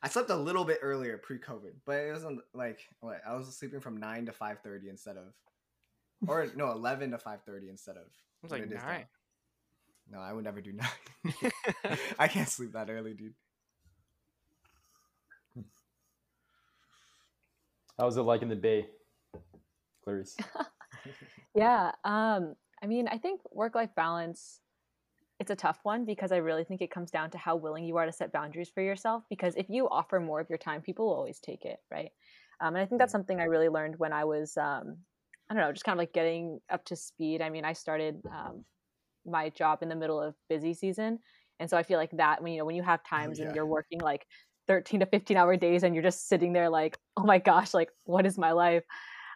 [0.01, 3.81] I slept a little bit earlier pre-covid but it wasn't like what i was sleeping
[3.81, 5.33] from 9 to 5.30 instead of
[6.27, 8.09] or no 11 to 5.30 instead of I
[8.41, 9.05] was like it nine.
[10.11, 11.51] No, I would never do nine.
[12.19, 13.33] I can't sleep that early, dude.
[17.97, 18.87] How was it like in the Bay,
[20.05, 20.35] Clarisse?
[21.55, 21.91] Yeah.
[22.03, 24.59] Um, I mean, I think work life balance
[25.39, 27.97] it's a tough one because I really think it comes down to how willing you
[27.97, 29.23] are to set boundaries for yourself.
[29.29, 32.11] Because if you offer more of your time, people will always take it, right?
[32.59, 34.97] Um, and I think that's something I really learned when I was, um,
[35.49, 37.41] I don't know, just kind of like getting up to speed.
[37.41, 38.65] I mean, I started um,
[39.27, 41.19] my job in the middle of busy season,
[41.59, 43.45] and so I feel like that when you know when you have times yeah.
[43.45, 44.25] and you're working like
[44.67, 47.89] 13 to 15 hour days and you're just sitting there like, oh my gosh, like
[48.03, 48.83] what is my life?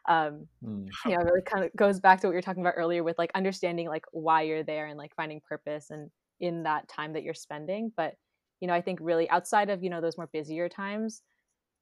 [0.07, 0.87] Um, Hmm.
[1.05, 3.03] you know, it really kind of goes back to what you were talking about earlier
[3.03, 7.13] with like understanding like why you're there and like finding purpose and in that time
[7.13, 7.91] that you're spending.
[7.95, 8.15] But,
[8.59, 11.21] you know, I think really outside of, you know, those more busier times,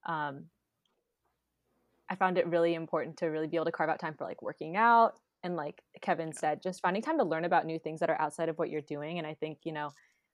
[0.06, 0.46] um,
[2.10, 4.42] I found it really important to really be able to carve out time for like
[4.42, 8.10] working out and like Kevin said, just finding time to learn about new things that
[8.10, 9.18] are outside of what you're doing.
[9.18, 9.92] And I think, you know,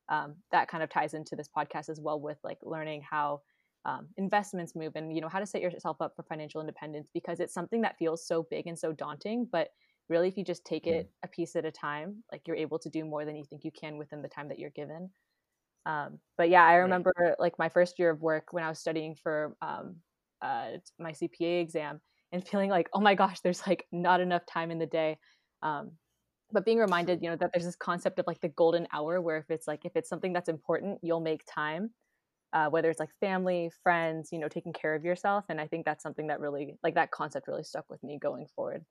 [0.10, 3.42] um, that kind of ties into this podcast as well with like learning how
[3.86, 7.40] um, investments move and you know how to set yourself up for financial independence because
[7.40, 9.70] it's something that feels so big and so daunting but
[10.10, 12.90] really if you just take it a piece at a time like you're able to
[12.90, 15.10] do more than you think you can within the time that you're given.
[15.86, 19.16] Um, but yeah i remember like my first year of work when i was studying
[19.16, 19.98] for um,
[20.42, 22.02] uh, my cpa exam
[22.36, 25.18] and feeling like oh my gosh there's like not enough time in the day
[25.64, 25.92] um,
[26.52, 29.38] but being reminded you know that there's this concept of like the golden hour where
[29.38, 31.90] if it's like if it's something that's important you'll make time
[32.54, 35.86] uh, whether it's like family friends you know taking care of yourself and i think
[35.86, 38.86] that's something that really like that concept really stuck with me going forward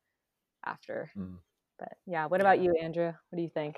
[0.66, 1.10] after.
[1.16, 1.38] Mm.
[1.78, 3.06] But yeah, what about you, Andrew?
[3.06, 3.76] What do you think?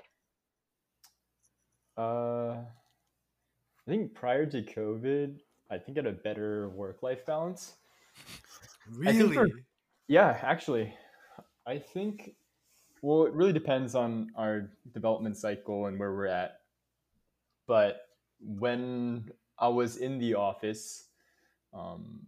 [1.97, 5.39] Uh, I think prior to COVID,
[5.71, 7.77] I think I had a better work life balance.
[8.91, 9.53] Really?
[10.09, 10.95] Yeah, actually,
[11.67, 12.35] I think.
[13.03, 16.61] Well, it really depends on our development cycle and where we're at.
[17.67, 18.01] But
[18.41, 21.09] when I was in the office,
[21.75, 22.21] um,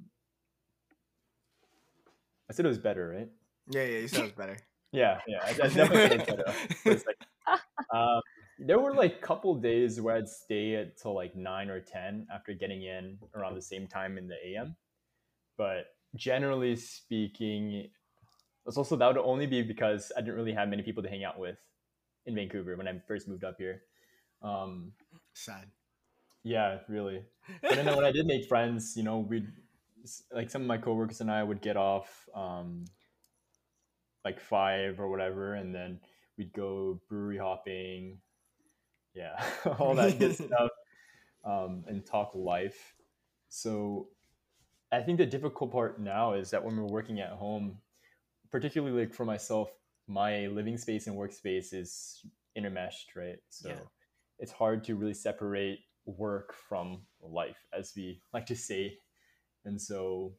[2.49, 3.29] I said it was better, right?
[3.71, 4.57] Yeah, yeah, you said it was better.
[4.93, 6.45] yeah, yeah, I, I definitely said
[6.85, 7.03] better.
[7.95, 8.21] Um,
[8.59, 12.83] there were like couple days where I'd stay until like nine or ten after getting
[12.83, 14.77] in around the same time in the AM.
[15.57, 15.87] But
[16.19, 17.89] generally speaking,
[18.67, 21.25] it's also that would only be because I didn't really have many people to hang
[21.25, 21.57] out with
[22.27, 23.83] in Vancouver when I first moved up here.
[24.43, 24.93] Um,
[25.33, 25.67] Sad.
[26.45, 27.23] Yeah, really.
[27.63, 29.49] But then when I did make friends, you know, we'd
[30.33, 32.85] like some of my coworkers and I would get off um,
[34.25, 36.01] like five or whatever, and then
[36.37, 38.19] we'd go brewery hopping,
[39.15, 39.43] yeah,
[39.79, 40.71] all that good stuff,
[41.45, 42.95] um, and talk life.
[43.49, 44.09] So
[44.91, 47.79] I think the difficult part now is that when we're working at home,
[48.51, 49.71] particularly like for myself,
[50.07, 52.25] my living space and workspace is
[52.57, 53.39] intermeshed, right?
[53.51, 53.75] So yeah.
[54.39, 58.99] it's hard to really separate work from life, as we like to say.
[59.67, 60.33] And so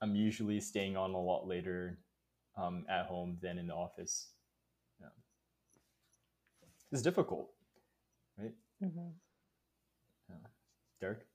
[0.00, 1.98] I'm usually staying on a lot later
[2.56, 4.28] um, at home than in the office.
[5.00, 5.08] Yeah.
[6.92, 7.50] It's difficult,
[8.38, 8.52] right?
[8.82, 9.10] Mm-hmm.
[10.28, 10.36] Yeah.
[11.00, 11.26] Derek?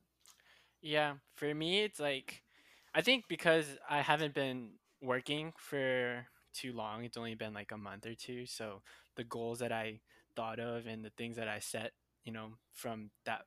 [0.86, 2.44] Yeah, for me, it's like,
[2.94, 7.78] I think because I haven't been working for too long, it's only been like a
[7.78, 8.46] month or two.
[8.46, 8.84] So
[9.16, 10.02] the goals that I
[10.36, 11.94] thought of and the things that I set,
[12.24, 13.46] you know, from that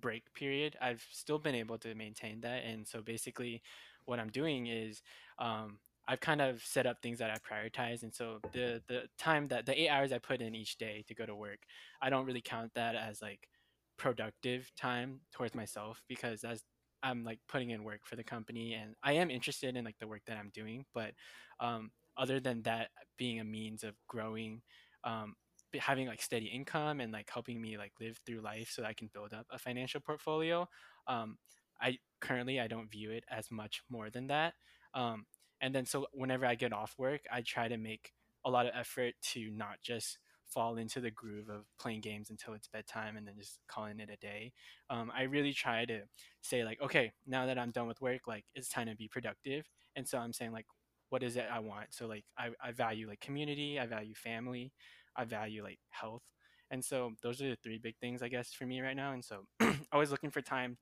[0.00, 2.64] break period, I've still been able to maintain that.
[2.64, 3.62] And so basically,
[4.06, 5.02] what I'm doing is
[5.38, 5.78] um,
[6.08, 9.66] I've kind of set up things that I prioritize, and so the the time that
[9.66, 11.60] the eight hours I put in each day to go to work,
[12.02, 13.48] I don't really count that as like
[13.96, 16.62] productive time towards myself because as
[17.02, 20.08] I'm like putting in work for the company, and I am interested in like the
[20.08, 21.12] work that I'm doing, but
[21.60, 24.62] um, other than that being a means of growing,
[25.04, 25.34] um,
[25.78, 29.10] having like steady income and like helping me like live through life so I can
[29.12, 30.66] build up a financial portfolio.
[31.06, 31.36] Um,
[31.80, 34.54] I currently I don't view it as much more than that.
[34.94, 35.26] Um,
[35.60, 38.12] and then so whenever i get off work i try to make
[38.44, 40.18] a lot of effort to not just
[40.54, 44.10] fall into the groove of playing games until it's bedtime and then just calling it
[44.10, 44.52] a day.
[44.90, 46.00] Um, i really try to
[46.42, 49.68] say like okay now that i'm done with work like it's time to be productive.
[49.96, 50.66] And so i'm saying like
[51.10, 51.88] what is it i want?
[51.90, 54.72] So like i, I value like community i value family
[55.16, 56.22] i value like health.
[56.70, 59.12] And so those are the three big things i guess for me right now.
[59.12, 59.46] And so
[59.92, 60.76] always looking for time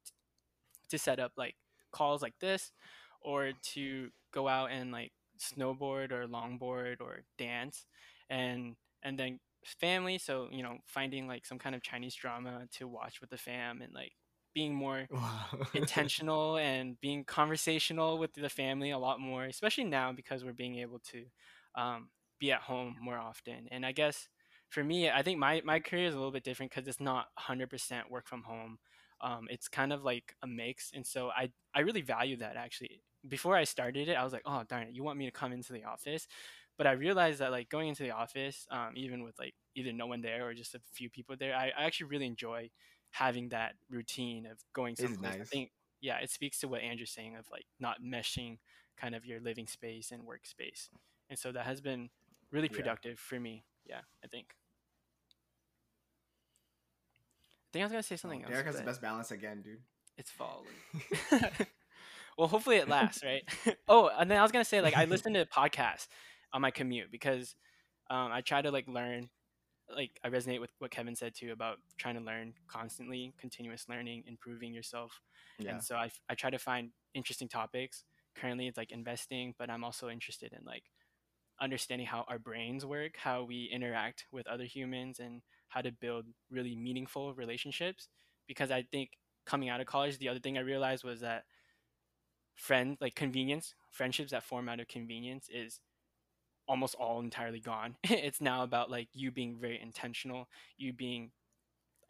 [0.91, 1.55] to set up like
[1.93, 2.73] calls like this
[3.21, 7.87] or to go out and like snowboard or longboard or dance.
[8.31, 12.88] And and then family so you know finding like some kind of chinese drama to
[12.88, 14.12] watch with the fam and like
[14.55, 15.46] being more wow.
[15.75, 20.77] intentional and being conversational with the family a lot more especially now because we're being
[20.77, 21.25] able to
[21.75, 24.29] um, be at home more often and i guess
[24.68, 27.27] for me i think my, my career is a little bit different because it's not
[27.38, 28.79] 100% work from home
[29.22, 33.01] um, it's kind of like a mix and so i i really value that actually
[33.29, 35.53] before I started it, I was like, oh darn it, you want me to come
[35.53, 36.27] into the office?
[36.83, 40.09] But I realized that like going into the office, um, even with like either no
[40.09, 42.71] one there or just a few people there, I, I actually really enjoy
[43.12, 45.38] having that routine of going someplace.
[45.38, 45.40] Nice.
[45.40, 48.59] I think yeah, it speaks to what Andrew's saying of like not meshing
[49.01, 50.88] kind of your living space and workspace.
[51.31, 52.11] And so that has been
[52.51, 53.29] really productive yeah.
[53.29, 53.62] for me.
[53.87, 54.49] Yeah, I think.
[57.61, 58.51] I think I was gonna say something oh, else.
[58.51, 59.79] Derek has the best balance again, dude.
[60.18, 60.64] It's fall.
[62.37, 63.45] well, hopefully it lasts, right?
[63.87, 66.09] oh, and then I was gonna say like I listen to podcasts
[66.53, 67.55] on my commute because
[68.11, 69.29] um, I try to like learn.
[69.95, 74.25] Like I resonate with what Kevin said too about trying to learn constantly, continuous learning,
[74.27, 75.21] improving yourself.
[75.59, 75.73] Yeah.
[75.73, 78.05] And so I, I try to find interesting topics.
[78.37, 80.85] Currently, it's like investing, but I'm also interested in like
[81.61, 86.27] understanding how our brains work, how we interact with other humans, and how to build
[86.51, 88.09] really meaningful relationships.
[88.47, 89.11] Because I think
[89.45, 91.45] coming out of college, the other thing I realized was that
[92.55, 95.81] friend like convenience, friendships that form out of convenience is
[96.68, 97.96] almost all entirely gone.
[98.05, 101.31] it's now about like you being very intentional, you being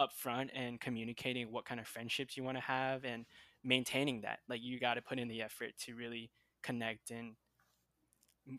[0.01, 3.27] upfront and communicating what kind of friendships you want to have and
[3.65, 4.41] maintaining that.
[4.49, 6.31] Like you got to put in the effort to really
[6.63, 7.35] connect and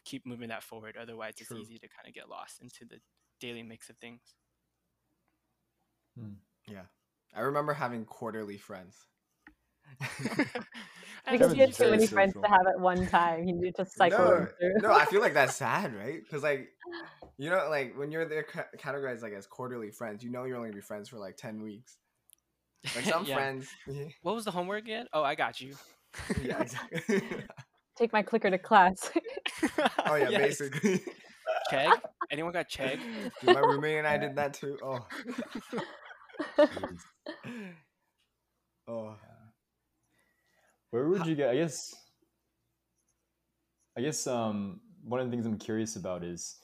[0.05, 0.97] keep moving that forward.
[0.99, 1.57] Otherwise, True.
[1.57, 2.99] it's easy to kind of get lost into the
[3.39, 4.21] daily mix of things.
[6.17, 6.33] Hmm.
[6.67, 6.83] Yeah.
[7.35, 9.07] I remember having quarterly friends.
[9.99, 13.43] Because Kevin's he had too many friends to have at one time.
[13.45, 14.73] He needed to cycle no, through.
[14.81, 16.19] no, I feel like that's sad, right?
[16.21, 16.67] Because like,
[17.37, 20.57] you know, like when you're there ca- categorized like as quarterly friends, you know you're
[20.57, 21.97] only gonna be friends for like ten weeks.
[22.95, 23.35] Like some Yeah.
[23.35, 25.07] friends, yeah, What was the homework again?
[25.13, 25.75] Oh, I got you.
[26.41, 27.21] yeah, exactly.
[27.97, 29.09] Take my clicker to class.
[30.05, 30.41] oh yeah, Yes.
[30.59, 31.01] basically.
[31.71, 31.93] Chegg?
[32.31, 32.99] Anyone got Chegg?
[33.41, 34.77] Dude, my roommate and I did that too.
[34.83, 35.07] Oh,
[38.87, 39.15] oh,
[40.93, 41.49] Where would you get?
[41.49, 41.95] I guess.
[43.97, 46.57] I guess um, one of the things I'm curious about is,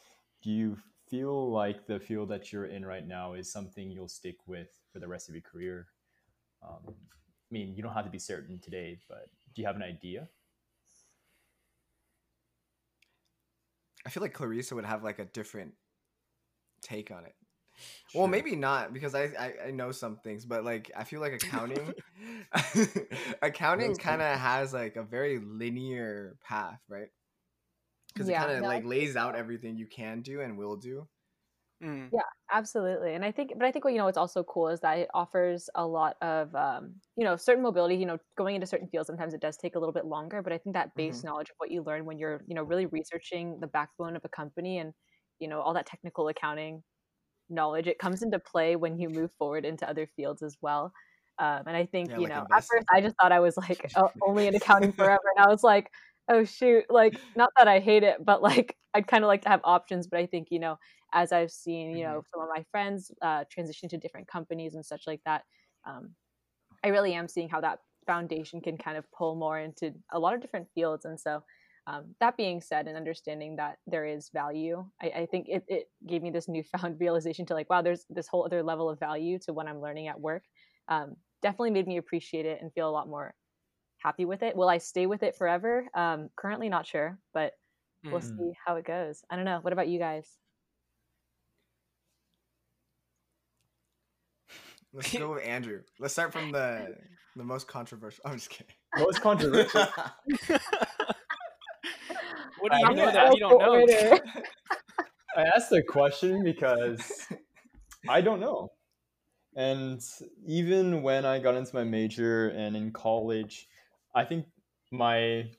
[0.43, 0.77] do you
[1.09, 4.99] feel like the field that you're in right now is something you'll stick with for
[4.99, 5.87] the rest of your career?
[6.61, 9.81] Um, I mean, you don't have to be certain today, but do you have an
[9.81, 10.29] idea?
[14.05, 15.73] I feel like Clarisse would have like a different
[16.83, 17.33] take on it.
[18.13, 21.33] Well, maybe not because I, I I know some things, but like I feel like
[21.33, 21.95] accounting,
[23.41, 27.09] accounting kind of has like a very linear path, right?
[28.13, 30.77] Because Yeah, it kind of no, like lays out everything you can do and will
[30.77, 31.09] do.
[31.81, 32.13] Mm.
[32.51, 33.13] Absolutely.
[33.13, 35.09] And I think, but I think what, you know, what's also cool is that it
[35.13, 39.05] offers a lot of, um, you know, certain mobility, you know, going into certain fields,
[39.07, 41.55] sometimes it does take a little bit longer, but I think that base knowledge of
[41.57, 44.93] what you learn when you're, you know, really researching the backbone of a company and,
[45.39, 46.83] you know, all that technical accounting
[47.49, 50.93] knowledge, it comes into play when you move forward into other fields as well.
[51.39, 53.55] Um, and I think, Yeah, you like know, at first I just thought I was
[53.57, 55.21] like oh, only in accounting forever.
[55.35, 55.89] And I was like,
[56.29, 59.49] oh shoot, like not that I hate it, but like I'd kind of like to
[59.49, 60.07] have options.
[60.07, 60.77] But I think, you know,
[61.13, 64.85] as I've seen, you know, some of my friends uh, transition to different companies and
[64.85, 65.43] such like that,
[65.87, 66.11] um,
[66.83, 70.33] I really am seeing how that foundation can kind of pull more into a lot
[70.33, 71.05] of different fields.
[71.05, 71.43] And so,
[71.89, 75.89] um, that being said, and understanding that there is value, I, I think it, it
[76.07, 79.39] gave me this newfound realization to like, wow, there's this whole other level of value
[79.39, 80.43] to what I'm learning at work.
[80.87, 83.33] Um, definitely made me appreciate it and feel a lot more
[83.97, 84.55] happy with it.
[84.55, 85.87] Will I stay with it forever?
[85.95, 87.53] Um, currently, not sure, but
[88.11, 88.37] we'll Mm.
[88.37, 89.23] see how it goes.
[89.29, 89.59] I don't know.
[89.61, 90.27] What about you guys?
[94.93, 95.81] Let's go with Andrew.
[95.99, 96.95] Let's start from the
[97.35, 98.21] the most controversial.
[98.25, 98.73] I'm just kidding.
[98.97, 99.87] Most controversial.
[102.59, 104.19] what do I you mean, know that you don't know?
[105.37, 107.27] I asked the question because
[108.09, 108.69] I don't know.
[109.55, 110.01] And
[110.45, 113.67] even when I got into my major and in college,
[114.15, 114.45] I think
[114.91, 115.51] my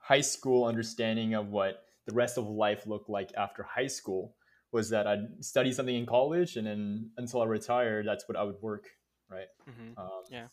[0.00, 4.34] high school understanding of what the rest of life looked like after high school
[4.72, 8.42] was that I'd study something in college and then until I retired, that's what I
[8.42, 8.86] would work,
[9.30, 9.48] right?
[9.68, 9.98] Mhm.
[9.98, 10.48] Um, Yeah.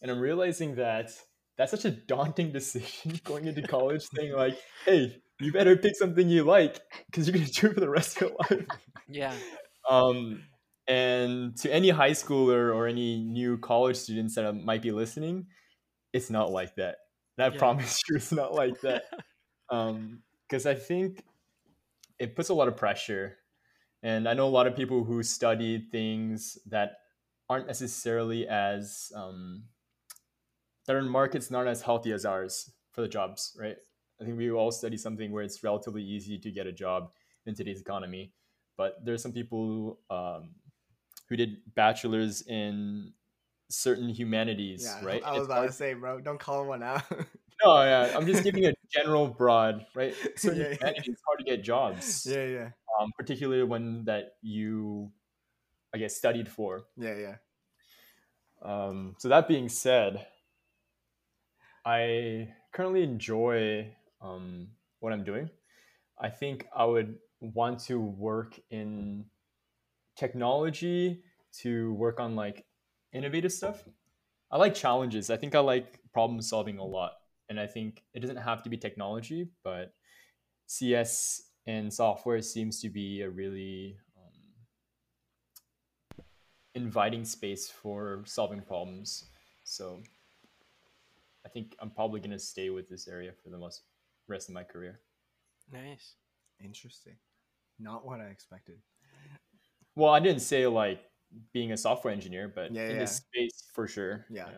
[0.00, 1.10] And I'm realizing that
[1.62, 6.28] that's such a daunting decision going into college, saying like, "Hey, you better pick something
[6.28, 8.66] you like because you're gonna do it for the rest of your life."
[9.08, 9.42] Yeah.
[9.88, 10.44] Um,
[10.88, 15.46] and to any high schooler or any new college students that might be listening,
[16.12, 16.96] it's not like that.
[17.38, 17.58] And I Yeah.
[17.58, 19.04] promise you, it's not like that.
[19.70, 21.24] Um, because I think
[22.18, 23.38] it puts a lot of pressure.
[24.02, 26.98] And I know a lot of people who study things that
[27.48, 29.64] aren't necessarily as um,
[30.86, 33.76] that are in markets not as healthy as ours for the jobs, right?
[34.20, 37.12] I think we all study something where it's relatively easy to get a job
[37.46, 38.32] in today's economy,
[38.76, 40.50] but there's some people um,
[41.28, 43.12] who did bachelors in
[43.68, 45.22] certain humanities, yeah, right?
[45.26, 47.02] I was it's about hard- to say, bro, don't call one out.
[47.64, 50.14] no, yeah, I'm just giving a general broad, right?
[50.36, 55.10] Certain Yeah, humanities, it's hard to get jobs, yeah, yeah, um, particularly one that you,
[55.94, 56.84] I guess, studied for.
[56.96, 57.36] yeah, yeah.
[58.62, 60.26] Um, so that being said,
[61.84, 63.88] I currently enjoy
[64.20, 64.68] um,
[65.00, 65.50] what I'm doing.
[66.20, 69.24] I think I would want to work in
[70.16, 71.22] technology
[71.60, 72.64] to work on like
[73.12, 73.82] innovative stuff.
[74.50, 75.30] I like challenges.
[75.30, 77.12] I think I like problem solving a lot.
[77.48, 79.92] And I think it doesn't have to be technology, but
[80.66, 86.24] CS and software seems to be a really um,
[86.74, 89.24] inviting space for solving problems.
[89.64, 90.00] So
[91.44, 93.82] I think I'm probably going to stay with this area for the most
[94.28, 95.00] rest of my career.
[95.72, 96.14] Nice.
[96.60, 97.16] Interesting.
[97.78, 98.76] Not what I expected.
[99.96, 101.00] Well, I didn't say like
[101.52, 102.98] being a software engineer, but Yeah, in yeah.
[103.00, 104.26] this space for sure.
[104.30, 104.48] Yeah.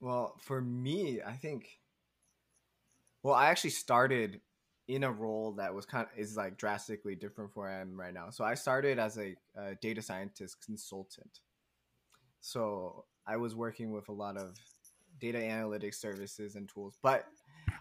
[0.00, 1.68] Well, for me, I think.
[3.22, 4.40] Well, I actually started
[4.86, 7.98] in a role that was kind of is like drastically different from where I am
[7.98, 8.28] right now.
[8.28, 11.40] So I started as a, a data scientist consultant.
[12.40, 14.58] So I was working with a lot of
[15.20, 17.26] data analytics services and tools, but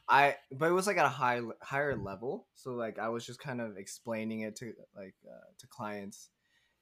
[0.07, 2.47] I but it was like at a high higher level.
[2.55, 6.29] So like I was just kind of explaining it to like uh, to clients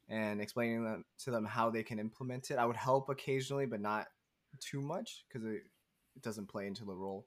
[0.10, 2.58] and explaining them to them how they can implement it.
[2.58, 4.08] I would help occasionally, but not
[4.60, 5.64] too much because it,
[6.16, 7.26] it doesn't play into the role.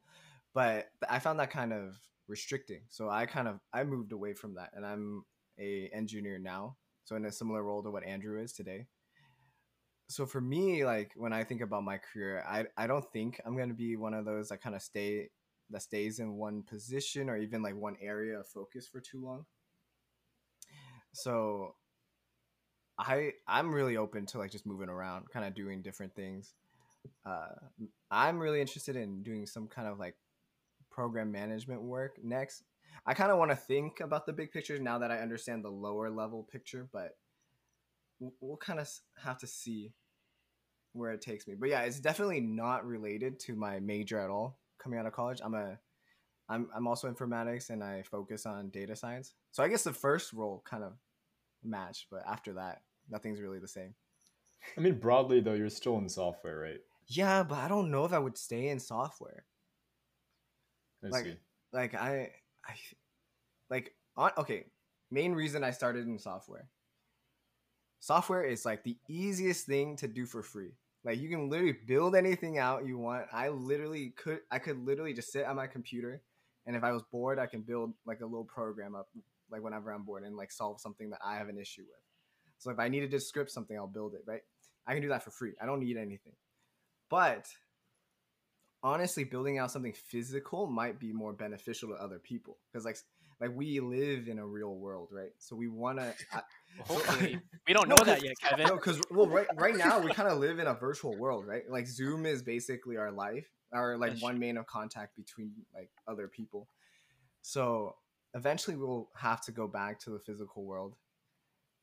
[0.53, 2.83] But I found that kind of restricting.
[2.89, 5.25] So I kind of I moved away from that, and I'm
[5.59, 6.77] a engineer now.
[7.05, 8.87] So in a similar role to what Andrew is today.
[10.09, 13.57] So for me, like when I think about my career, I I don't think I'm
[13.57, 15.31] gonna be one of those that kind of stay
[15.71, 19.47] that stays in one position or even like one area of focus for too long.
[21.13, 21.75] So
[22.99, 26.55] I I'm really open to like just moving around, kind of doing different things.
[27.27, 27.55] Uh,
[28.11, 30.17] I'm really interested in doing some kind of like
[30.91, 32.63] program management work next.
[33.07, 35.71] I kind of want to think about the big picture now that I understand the
[35.71, 37.17] lower level picture, but
[38.21, 38.89] we'll, we'll kind of
[39.23, 39.93] have to see
[40.93, 41.55] where it takes me.
[41.59, 44.59] But yeah, it's definitely not related to my major at all.
[44.83, 45.79] Coming out of college, I'm a
[46.49, 49.35] I'm I'm also informatics and I focus on data science.
[49.53, 50.93] So I guess the first role kind of
[51.63, 53.95] matched, but after that, nothing's really the same.
[54.77, 56.81] I mean, broadly though, you're still in software, right?
[57.07, 59.45] Yeah, but I don't know if I would stay in software.
[61.05, 61.37] I Like- see.
[61.73, 62.31] Like I
[62.65, 62.75] I
[63.69, 64.67] like on okay,
[65.11, 66.69] main reason I started in software.
[68.05, 70.73] Software is like the easiest thing to do for free.
[71.05, 73.25] Like you can literally build anything out you want.
[73.33, 76.21] I literally could I could literally just sit on my computer
[76.67, 79.09] and if I was bored, I can build like a little program up
[79.51, 82.03] like whenever I'm bored and like solve something that I have an issue with.
[82.59, 84.43] So if I needed to script something, I'll build it, right?
[84.87, 85.53] I can do that for free.
[85.59, 86.35] I don't need anything.
[87.09, 87.49] But
[88.83, 92.99] honestly, building out something physical might be more beneficial to other people because like
[93.41, 95.33] like we live in a real world, right?
[95.39, 96.15] So we want to.
[96.87, 98.67] Hopefully, we don't No, know that 'cause- yet, Kevin.
[98.67, 101.63] No, because well, right right now we kind of live in a virtual world, right?
[101.71, 105.91] Like Zoom is basically our life, our like That's one main of contact between like
[106.09, 106.67] other people.
[107.43, 107.95] So
[108.35, 110.97] eventually we'll have to go back to the physical world,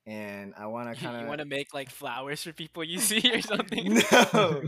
[0.06, 3.00] and I want to You, kind of want to make like flowers for people you
[3.00, 3.94] see or something?
[4.12, 4.62] no,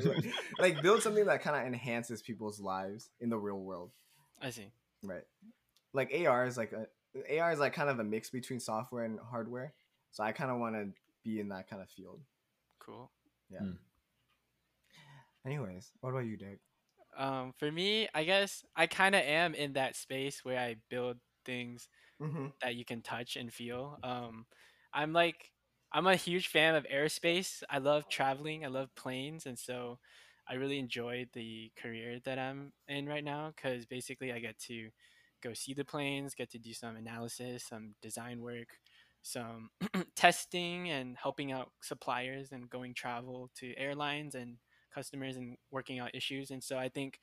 [0.59, 3.91] like build something that kind of enhances people's lives in the real world.
[4.41, 4.67] I see.
[5.03, 5.23] Right.
[5.93, 6.87] Like AR is like a
[7.29, 9.73] AR is like kind of a mix between software and hardware.
[10.11, 10.89] So I kind of want to
[11.23, 12.21] be in that kind of field.
[12.79, 13.11] Cool.
[13.49, 13.65] Yeah.
[15.45, 16.59] Anyways, what about you, Derek?
[17.17, 21.17] Um, for me, I guess I kind of am in that space where I build
[21.45, 21.87] things
[22.21, 22.47] Mm-hmm.
[22.61, 23.99] that you can touch and feel.
[24.03, 24.45] Um,
[24.93, 25.51] I'm like,
[25.93, 27.63] I'm a huge fan of aerospace.
[27.69, 28.65] I love traveling.
[28.65, 29.99] I love planes, and so
[30.49, 34.89] I really enjoy the career that I'm in right now because basically I get to
[35.43, 38.79] go see the planes, get to do some analysis, some design work,
[39.21, 39.69] some
[40.15, 44.57] testing, and helping out suppliers and going travel to airlines and
[44.93, 46.51] customers and working out issues.
[46.51, 47.19] And so I think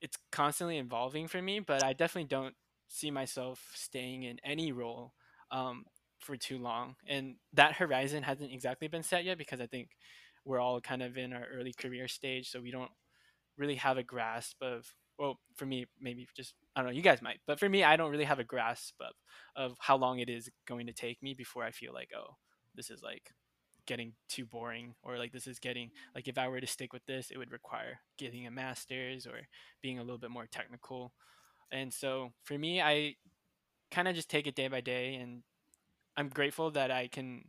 [0.00, 2.54] it's constantly evolving for me, but I definitely don't
[2.88, 5.12] see myself staying in any role
[5.50, 5.84] um,
[6.18, 6.96] for too long.
[7.06, 9.90] And that horizon hasn't exactly been set yet because I think
[10.44, 12.90] we're all kind of in our early career stage, so we don't
[13.58, 14.86] really have a grasp of.
[15.20, 16.96] Well, for me, maybe just I don't know.
[16.96, 19.14] You guys might, but for me, I don't really have a grasp of
[19.56, 22.36] of how long it is going to take me before I feel like, oh,
[22.74, 23.30] this is like
[23.86, 27.06] getting too boring, or like this is getting like if I were to stick with
[27.06, 29.40] this, it would require getting a master's or
[29.82, 31.12] being a little bit more technical.
[31.72, 33.16] And so for me, I
[33.90, 35.42] kind of just take it day by day, and
[36.16, 37.44] I'm grateful that I can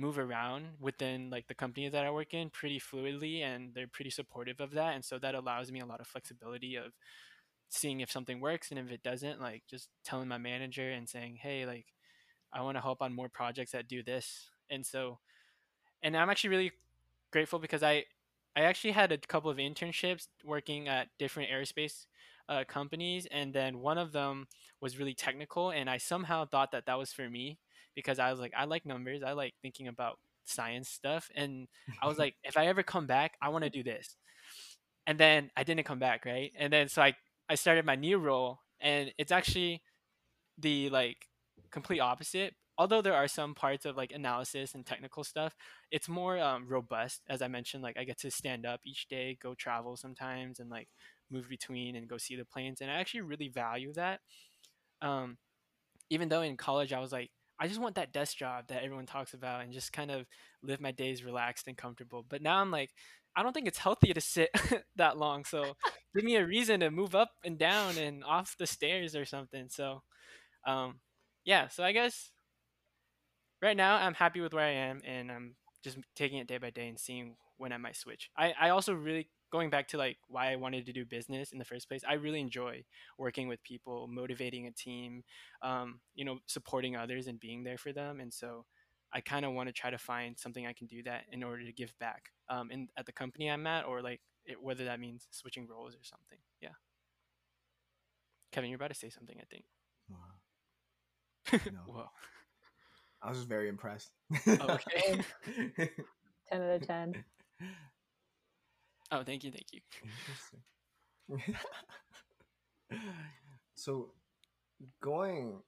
[0.00, 4.10] move around within like the company that I work in pretty fluidly, and they're pretty
[4.10, 4.94] supportive of that.
[4.94, 6.92] And so that allows me a lot of flexibility of
[7.68, 11.38] seeing if something works, and if it doesn't, like just telling my manager and saying,
[11.40, 11.86] hey, like
[12.52, 14.50] I want to help on more projects that do this.
[14.70, 15.18] And so,
[16.02, 16.72] and I'm actually really
[17.30, 18.04] grateful because I
[18.56, 22.06] I actually had a couple of internships working at different aerospace
[22.48, 24.48] uh, companies, and then one of them
[24.80, 27.58] was really technical, and I somehow thought that that was for me
[28.00, 31.68] because I was like, I like numbers, I like thinking about science stuff, and
[32.02, 34.16] I was like, if I ever come back, I want to do this.
[35.06, 36.52] And then I didn't come back, right?
[36.56, 37.14] And then so I
[37.48, 39.82] I started my new role, and it's actually
[40.58, 41.26] the like
[41.70, 42.54] complete opposite.
[42.78, 45.54] Although there are some parts of like analysis and technical stuff,
[45.90, 47.20] it's more um, robust.
[47.28, 50.70] As I mentioned, like I get to stand up each day, go travel sometimes, and
[50.70, 50.88] like
[51.30, 52.80] move between and go see the planes.
[52.80, 54.20] And I actually really value that.
[55.02, 55.38] Um,
[56.10, 57.30] even though in college I was like,
[57.60, 60.26] I just want that desk job that everyone talks about and just kind of
[60.62, 62.24] live my days relaxed and comfortable.
[62.28, 62.90] But now I'm like,
[63.36, 64.50] I don't think it's healthy to sit
[64.96, 65.44] that long.
[65.44, 65.76] So
[66.16, 69.68] give me a reason to move up and down and off the stairs or something.
[69.68, 70.02] So,
[70.66, 71.00] um,
[71.44, 71.68] yeah.
[71.68, 72.30] So I guess
[73.62, 76.70] right now I'm happy with where I am and I'm just taking it day by
[76.70, 78.30] day and seeing when I might switch.
[78.36, 81.58] I, I also really going back to like why I wanted to do business in
[81.58, 82.02] the first place.
[82.08, 82.84] I really enjoy
[83.18, 85.22] working with people, motivating a team,
[85.62, 88.20] um, you know, supporting others and being there for them.
[88.20, 88.64] And so
[89.12, 91.64] I kind of want to try to find something I can do that in order
[91.64, 95.00] to give back um, in at the company I'm at, or like it, whether that
[95.00, 96.38] means switching roles or something.
[96.60, 96.70] Yeah.
[98.52, 99.64] Kevin, you're about to say something, I think.
[101.72, 101.80] No.
[101.92, 102.06] Whoa.
[103.22, 104.12] I was just very impressed.
[104.46, 105.20] Okay.
[106.50, 107.24] 10 out of 10.
[109.12, 109.80] Oh, thank you, thank you.
[111.28, 111.56] Interesting.
[113.74, 114.10] so
[115.00, 115.60] going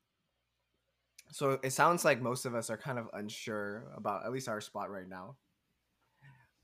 [1.30, 4.60] so it sounds like most of us are kind of unsure about at least our
[4.60, 5.36] spot right now.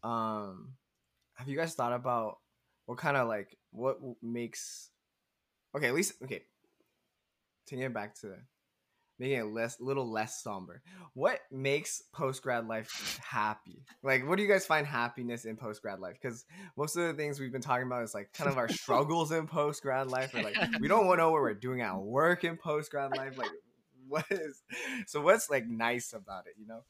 [0.02, 0.74] Um
[1.34, 2.38] have you guys thought about
[2.86, 4.90] what kind of like what makes
[5.76, 6.42] okay, at least okay.
[7.66, 8.34] Taking it back to
[9.18, 10.82] making it less little less somber.
[11.14, 13.84] What makes post grad life happy?
[14.02, 16.16] Like, what do you guys find happiness in post grad life?
[16.20, 16.44] Because
[16.76, 19.46] most of the things we've been talking about is like kind of our struggles in
[19.46, 22.44] post grad life, or like we don't want to know what we're doing at work
[22.44, 23.36] in post grad life.
[23.36, 23.50] Like,
[24.06, 24.62] what is
[25.06, 25.20] so?
[25.20, 26.54] What's like nice about it?
[26.58, 26.84] You know?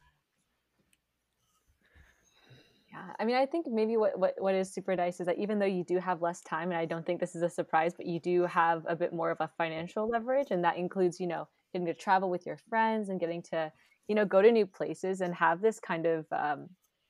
[2.90, 5.58] Yeah, I mean, I think maybe what, what what is super nice is that even
[5.58, 8.06] though you do have less time, and I don't think this is a surprise, but
[8.06, 11.48] you do have a bit more of a financial leverage, and that includes, you know,
[11.72, 13.72] getting to travel with your friends and getting to,
[14.08, 16.68] you know, go to new places and have this kind of um,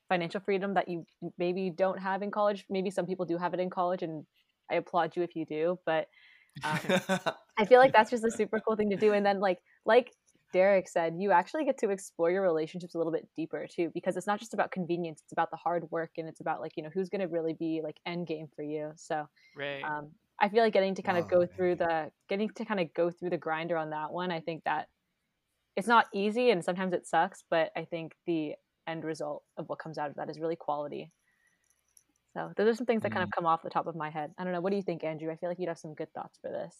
[0.08, 1.04] financial freedom that you
[1.38, 2.64] maybe don't have in college.
[2.70, 4.24] Maybe some people do have it in college, and
[4.70, 6.08] I applaud you if you do, but
[6.64, 6.96] um,
[7.58, 9.12] I feel like that's just a super cool thing to do.
[9.12, 10.12] And then like like
[10.52, 14.16] Derek said, you actually get to explore your relationships a little bit deeper too, because
[14.16, 16.82] it's not just about convenience; it's about the hard work, and it's about like you
[16.82, 18.92] know who's going to really be like end game for you.
[18.96, 19.82] So Right.
[19.88, 21.48] um, I feel like getting to kind of Wow, go man.
[21.48, 24.30] through the getting to kind of go through the grinder on that one.
[24.30, 24.88] I think that
[25.76, 28.54] it's not easy, and sometimes it sucks, but I think the
[28.86, 31.12] end result of what comes out of that is really quality.
[32.34, 33.32] So those are some things that kind of mm.
[33.32, 34.32] come off the top of my head.
[34.38, 34.60] I don't know.
[34.60, 35.30] What do you think, Andrew?
[35.30, 36.74] I feel like you'd have some good thoughts for this.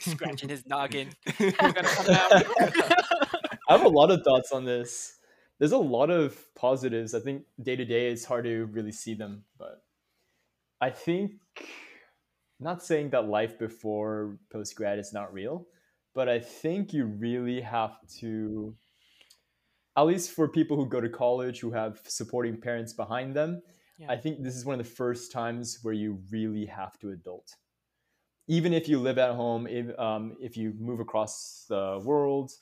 [0.00, 1.10] Scratching his noggin.
[1.38, 2.32] We're gonna come out.
[3.68, 5.18] I have a lot of thoughts on this.
[5.58, 7.14] There's a lot of positives.
[7.14, 9.82] I think day to day it's hard to really see them, but
[10.80, 11.32] I think
[12.60, 15.66] not saying that life before post grad is not real,
[16.14, 18.74] but I think you really have to
[19.98, 23.60] at least for people who go to college who have supporting parents behind them,
[23.98, 24.12] Yeah.
[24.12, 27.56] I think this is one of the first times where you really have to adult.
[28.46, 32.52] Even if you live at home, if, um, if you move across the world,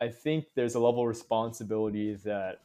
[0.00, 2.60] I think there's a level of responsibility that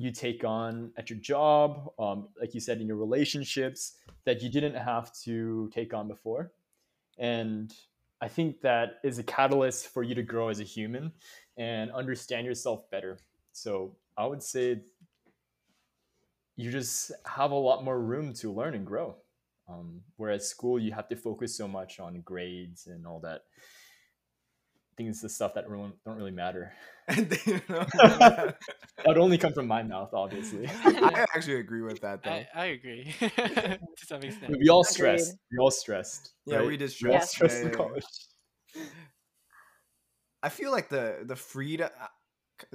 [0.00, 4.48] you take on at your job, um, like you said, in your relationships, that you
[4.48, 6.52] didn't have to take on before.
[7.18, 7.70] And
[8.22, 11.12] I think that is a catalyst for you to grow as a human
[11.58, 13.18] and understand yourself better.
[13.52, 14.80] So I would say
[16.56, 19.16] you just have a lot more room to learn and grow.
[19.68, 23.42] Um, whereas school, you have to focus so much on grades and all that.
[25.00, 26.74] Things, the stuff that really, don't really matter.
[27.08, 28.56] That
[29.06, 30.68] would only come from my mouth, obviously.
[30.68, 32.32] I actually agree with that though.
[32.32, 34.54] I, I agree to some extent.
[34.60, 35.38] we all stressed.
[35.50, 36.32] We all stressed.
[36.44, 36.66] Yeah, right?
[36.66, 37.30] we did We all stress.
[37.30, 37.76] stressed Yeah, in yeah, yeah.
[37.78, 38.04] college.
[40.42, 41.88] I feel like the the freedom.
[41.98, 42.06] Uh,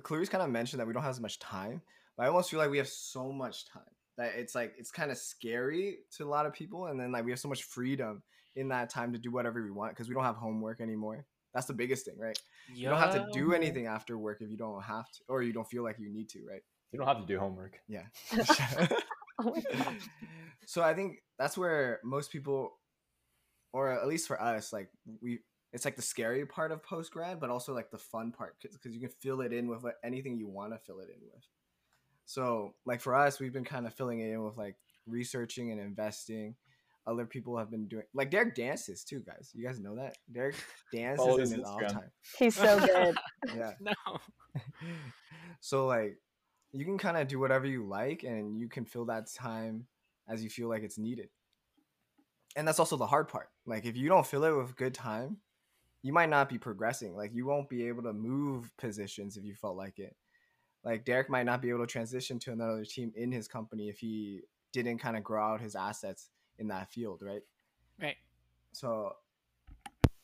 [0.01, 1.83] Clarisse kind of mentioned that we don't have as much time,
[2.17, 3.83] but I almost feel like we have so much time
[4.17, 7.23] that it's like it's kind of scary to a lot of people, and then like
[7.23, 8.23] we have so much freedom
[8.55, 11.27] in that time to do whatever we want because we don't have homework anymore.
[11.55, 12.37] That's the biggest thing, right?
[12.71, 15.53] You don't have to do anything after work if you don't have to, or you
[15.53, 16.61] don't feel like you need to, right?
[16.91, 17.79] You don't have to do homework.
[17.87, 18.03] Yeah.
[19.37, 19.97] Oh my
[20.65, 22.79] so I think that's where most people,
[23.73, 24.87] or at least for us, like
[25.21, 25.39] we,
[25.73, 28.93] it's like the scary part of post grad, but also like the fun part because
[28.93, 31.43] you can fill it in with like, anything you want to fill it in with.
[32.25, 35.81] So like for us, we've been kind of filling it in with like researching and
[35.81, 36.55] investing.
[37.07, 39.51] Other people have been doing like Derek dances too, guys.
[39.53, 40.55] You guys know that Derek
[40.93, 42.11] dances Follow in his his off time.
[42.39, 43.15] He's so good.
[43.55, 43.73] Yeah.
[43.79, 43.93] No.
[45.59, 46.17] so like
[46.71, 49.85] you can kind of do whatever you like and you can fill that time
[50.27, 51.29] as you feel like it's needed
[52.55, 55.37] and that's also the hard part like if you don't fill it with good time
[56.01, 59.55] you might not be progressing like you won't be able to move positions if you
[59.55, 60.15] felt like it
[60.83, 63.99] like derek might not be able to transition to another team in his company if
[63.99, 64.41] he
[64.73, 66.29] didn't kind of grow out his assets
[66.59, 67.43] in that field right
[68.01, 68.17] Right.
[68.73, 69.15] so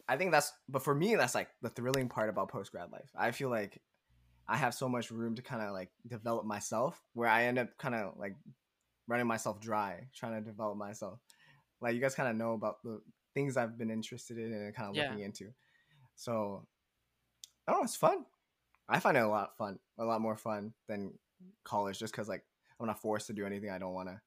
[0.07, 3.09] I think that's but for me that's like the thrilling part about post grad life.
[3.15, 3.81] I feel like
[4.47, 7.77] I have so much room to kind of like develop myself where I end up
[7.77, 8.35] kind of like
[9.07, 11.19] running myself dry trying to develop myself.
[11.79, 13.01] Like you guys kind of know about the
[13.33, 15.03] things I've been interested in and kind of Yeah.
[15.09, 15.53] looking into.
[16.15, 16.65] So
[17.65, 18.25] I don't know, it's fun.
[18.89, 21.13] I find it a lot fun, a lot more fun than
[21.63, 22.43] college just cuz like
[22.79, 24.19] I'm not forced to do anything I don't want to.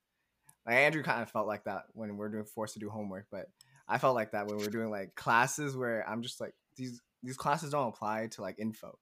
[0.66, 3.50] Like Andrew kind of felt like that when we're doing forced to do homework, but
[3.86, 7.36] I felt like that when we're doing like classes where I'm just like these these
[7.36, 8.98] classes don't apply to like info.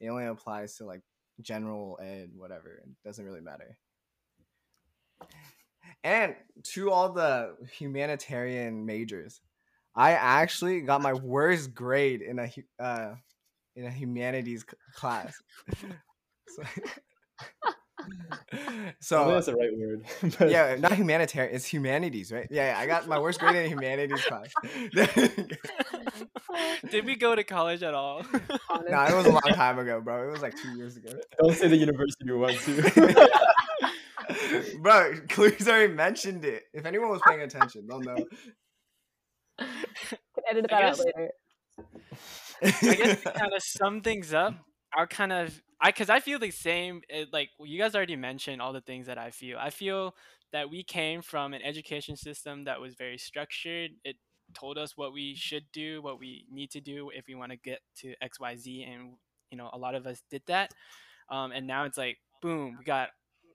[0.00, 1.02] It only applies to like
[1.40, 2.82] general ed, whatever.
[2.82, 3.78] It doesn't really matter.
[6.04, 6.34] And
[6.74, 9.40] to all the humanitarian majors,
[9.94, 13.14] I actually got my worst grade in a uh,
[13.74, 15.34] in a humanities class.
[16.48, 16.62] so,
[18.52, 20.04] I think so that's uh, the right word.
[20.38, 21.54] but- yeah, not humanitarian.
[21.54, 22.46] It's humanities, right?
[22.50, 24.52] Yeah, yeah, I got my worst grade in humanities class.
[26.90, 28.18] Did we go to college at all?
[28.70, 28.90] Honestly.
[28.92, 30.28] no, it was a long time ago, bro.
[30.28, 31.10] It was like two years ago.
[31.42, 33.28] Don't say the university you went to.
[34.80, 36.64] bro, Clues already mentioned it.
[36.72, 38.16] If anyone was paying attention, they'll know.
[39.58, 39.68] Can
[40.50, 41.30] edit I that out guess- later.
[42.62, 44.54] I guess to kind of sum things up,
[44.96, 47.02] I'll kind of I because I feel the same.
[47.08, 49.56] It, like you guys already mentioned all the things that I feel.
[49.56, 50.16] I feel
[50.52, 53.92] that we came from an education system that was very structured.
[54.04, 54.16] It
[54.52, 57.56] told us what we should do, what we need to do if we want to
[57.56, 59.12] get to X, Y, Z, and
[59.52, 60.72] you know a lot of us did that.
[61.30, 63.10] Um, and now it's like boom, we got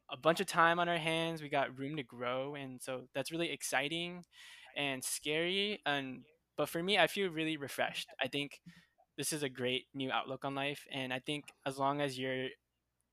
[0.10, 1.42] a bunch of time on our hands.
[1.42, 4.24] We got room to grow, and so that's really exciting
[4.78, 5.82] and scary.
[5.86, 6.22] And
[6.56, 8.08] but for me, I feel really refreshed.
[8.22, 8.62] I think
[9.22, 12.48] this is a great new outlook on life and i think as long as you're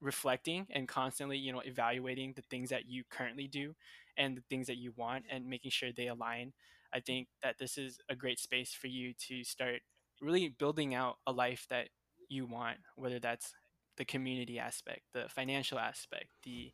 [0.01, 3.75] reflecting and constantly you know evaluating the things that you currently do
[4.17, 6.51] and the things that you want and making sure they align
[6.95, 9.81] i think that this is a great space for you to start
[10.23, 11.89] really building out a life that
[12.31, 13.53] you want whether that's
[13.99, 16.73] the community aspect the financial aspect the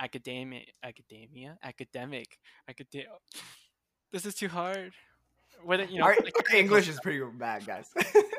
[0.00, 1.58] academic academia?
[1.62, 2.38] Academic?
[2.66, 3.08] Academic
[4.14, 4.94] this is too hard
[5.64, 7.88] whether you know Our, like, our English is pretty bad, guys.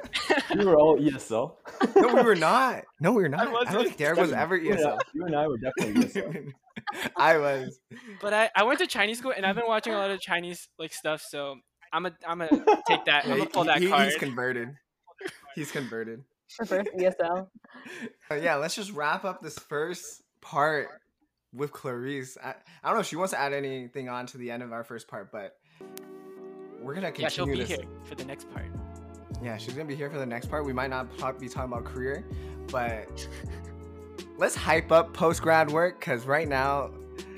[0.56, 1.56] we were all ESL.
[1.96, 2.84] no, we were not.
[3.00, 3.42] No, we were not.
[3.42, 3.84] I, don't wasn't.
[3.86, 5.00] think Derek was ever You and I- ESL.
[5.14, 6.52] You and I were definitely ESL.
[7.18, 7.80] I was.
[8.22, 10.68] But I, I went to Chinese school and I've been watching a lot of Chinese
[10.80, 11.56] like stuff, so
[11.92, 13.26] I'm a I'm gonna take that.
[13.26, 14.06] I'm gonna pull he- that he- card.
[14.06, 14.70] He's converted.
[15.56, 16.24] He's converted.
[16.60, 17.48] Reverse ESL.
[18.30, 20.88] Uh, yeah, let's just wrap up this first part
[21.54, 22.38] with Clarisse.
[22.44, 22.50] I,
[22.84, 24.84] I don't know if she wants to add anything on to the end of our
[24.84, 25.56] first part, but
[26.84, 27.80] we're gonna yeah, she'll continue be this.
[27.82, 28.66] here for the next part.
[29.42, 30.66] Yeah, she's gonna be here for the next part.
[30.66, 32.24] We might not talk, be talking about career,
[32.72, 33.28] but
[34.38, 36.92] let's hype up post grad work because right now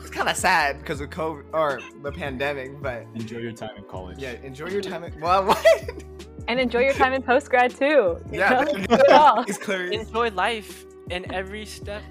[0.00, 2.80] it's kind of sad because of COVID or the pandemic.
[2.80, 4.18] But Enjoy your time in college.
[4.18, 5.04] yeah, enjoy your time.
[5.04, 6.04] At, well, what?
[6.46, 8.18] And enjoy your time in post grad too.
[8.30, 8.64] yeah, know?
[8.72, 9.42] Do it all.
[9.48, 9.90] it's clear.
[9.90, 12.02] Enjoy life and every step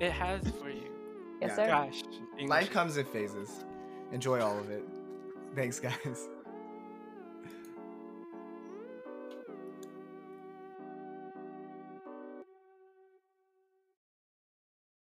[0.00, 0.88] it has for you.
[1.40, 1.56] Yes, Yeah.
[1.56, 1.66] sir.
[1.66, 2.02] Gosh,
[2.38, 2.48] English.
[2.48, 3.64] Life comes in phases.
[4.12, 4.82] Enjoy all of it.
[5.54, 6.28] Thanks, guys.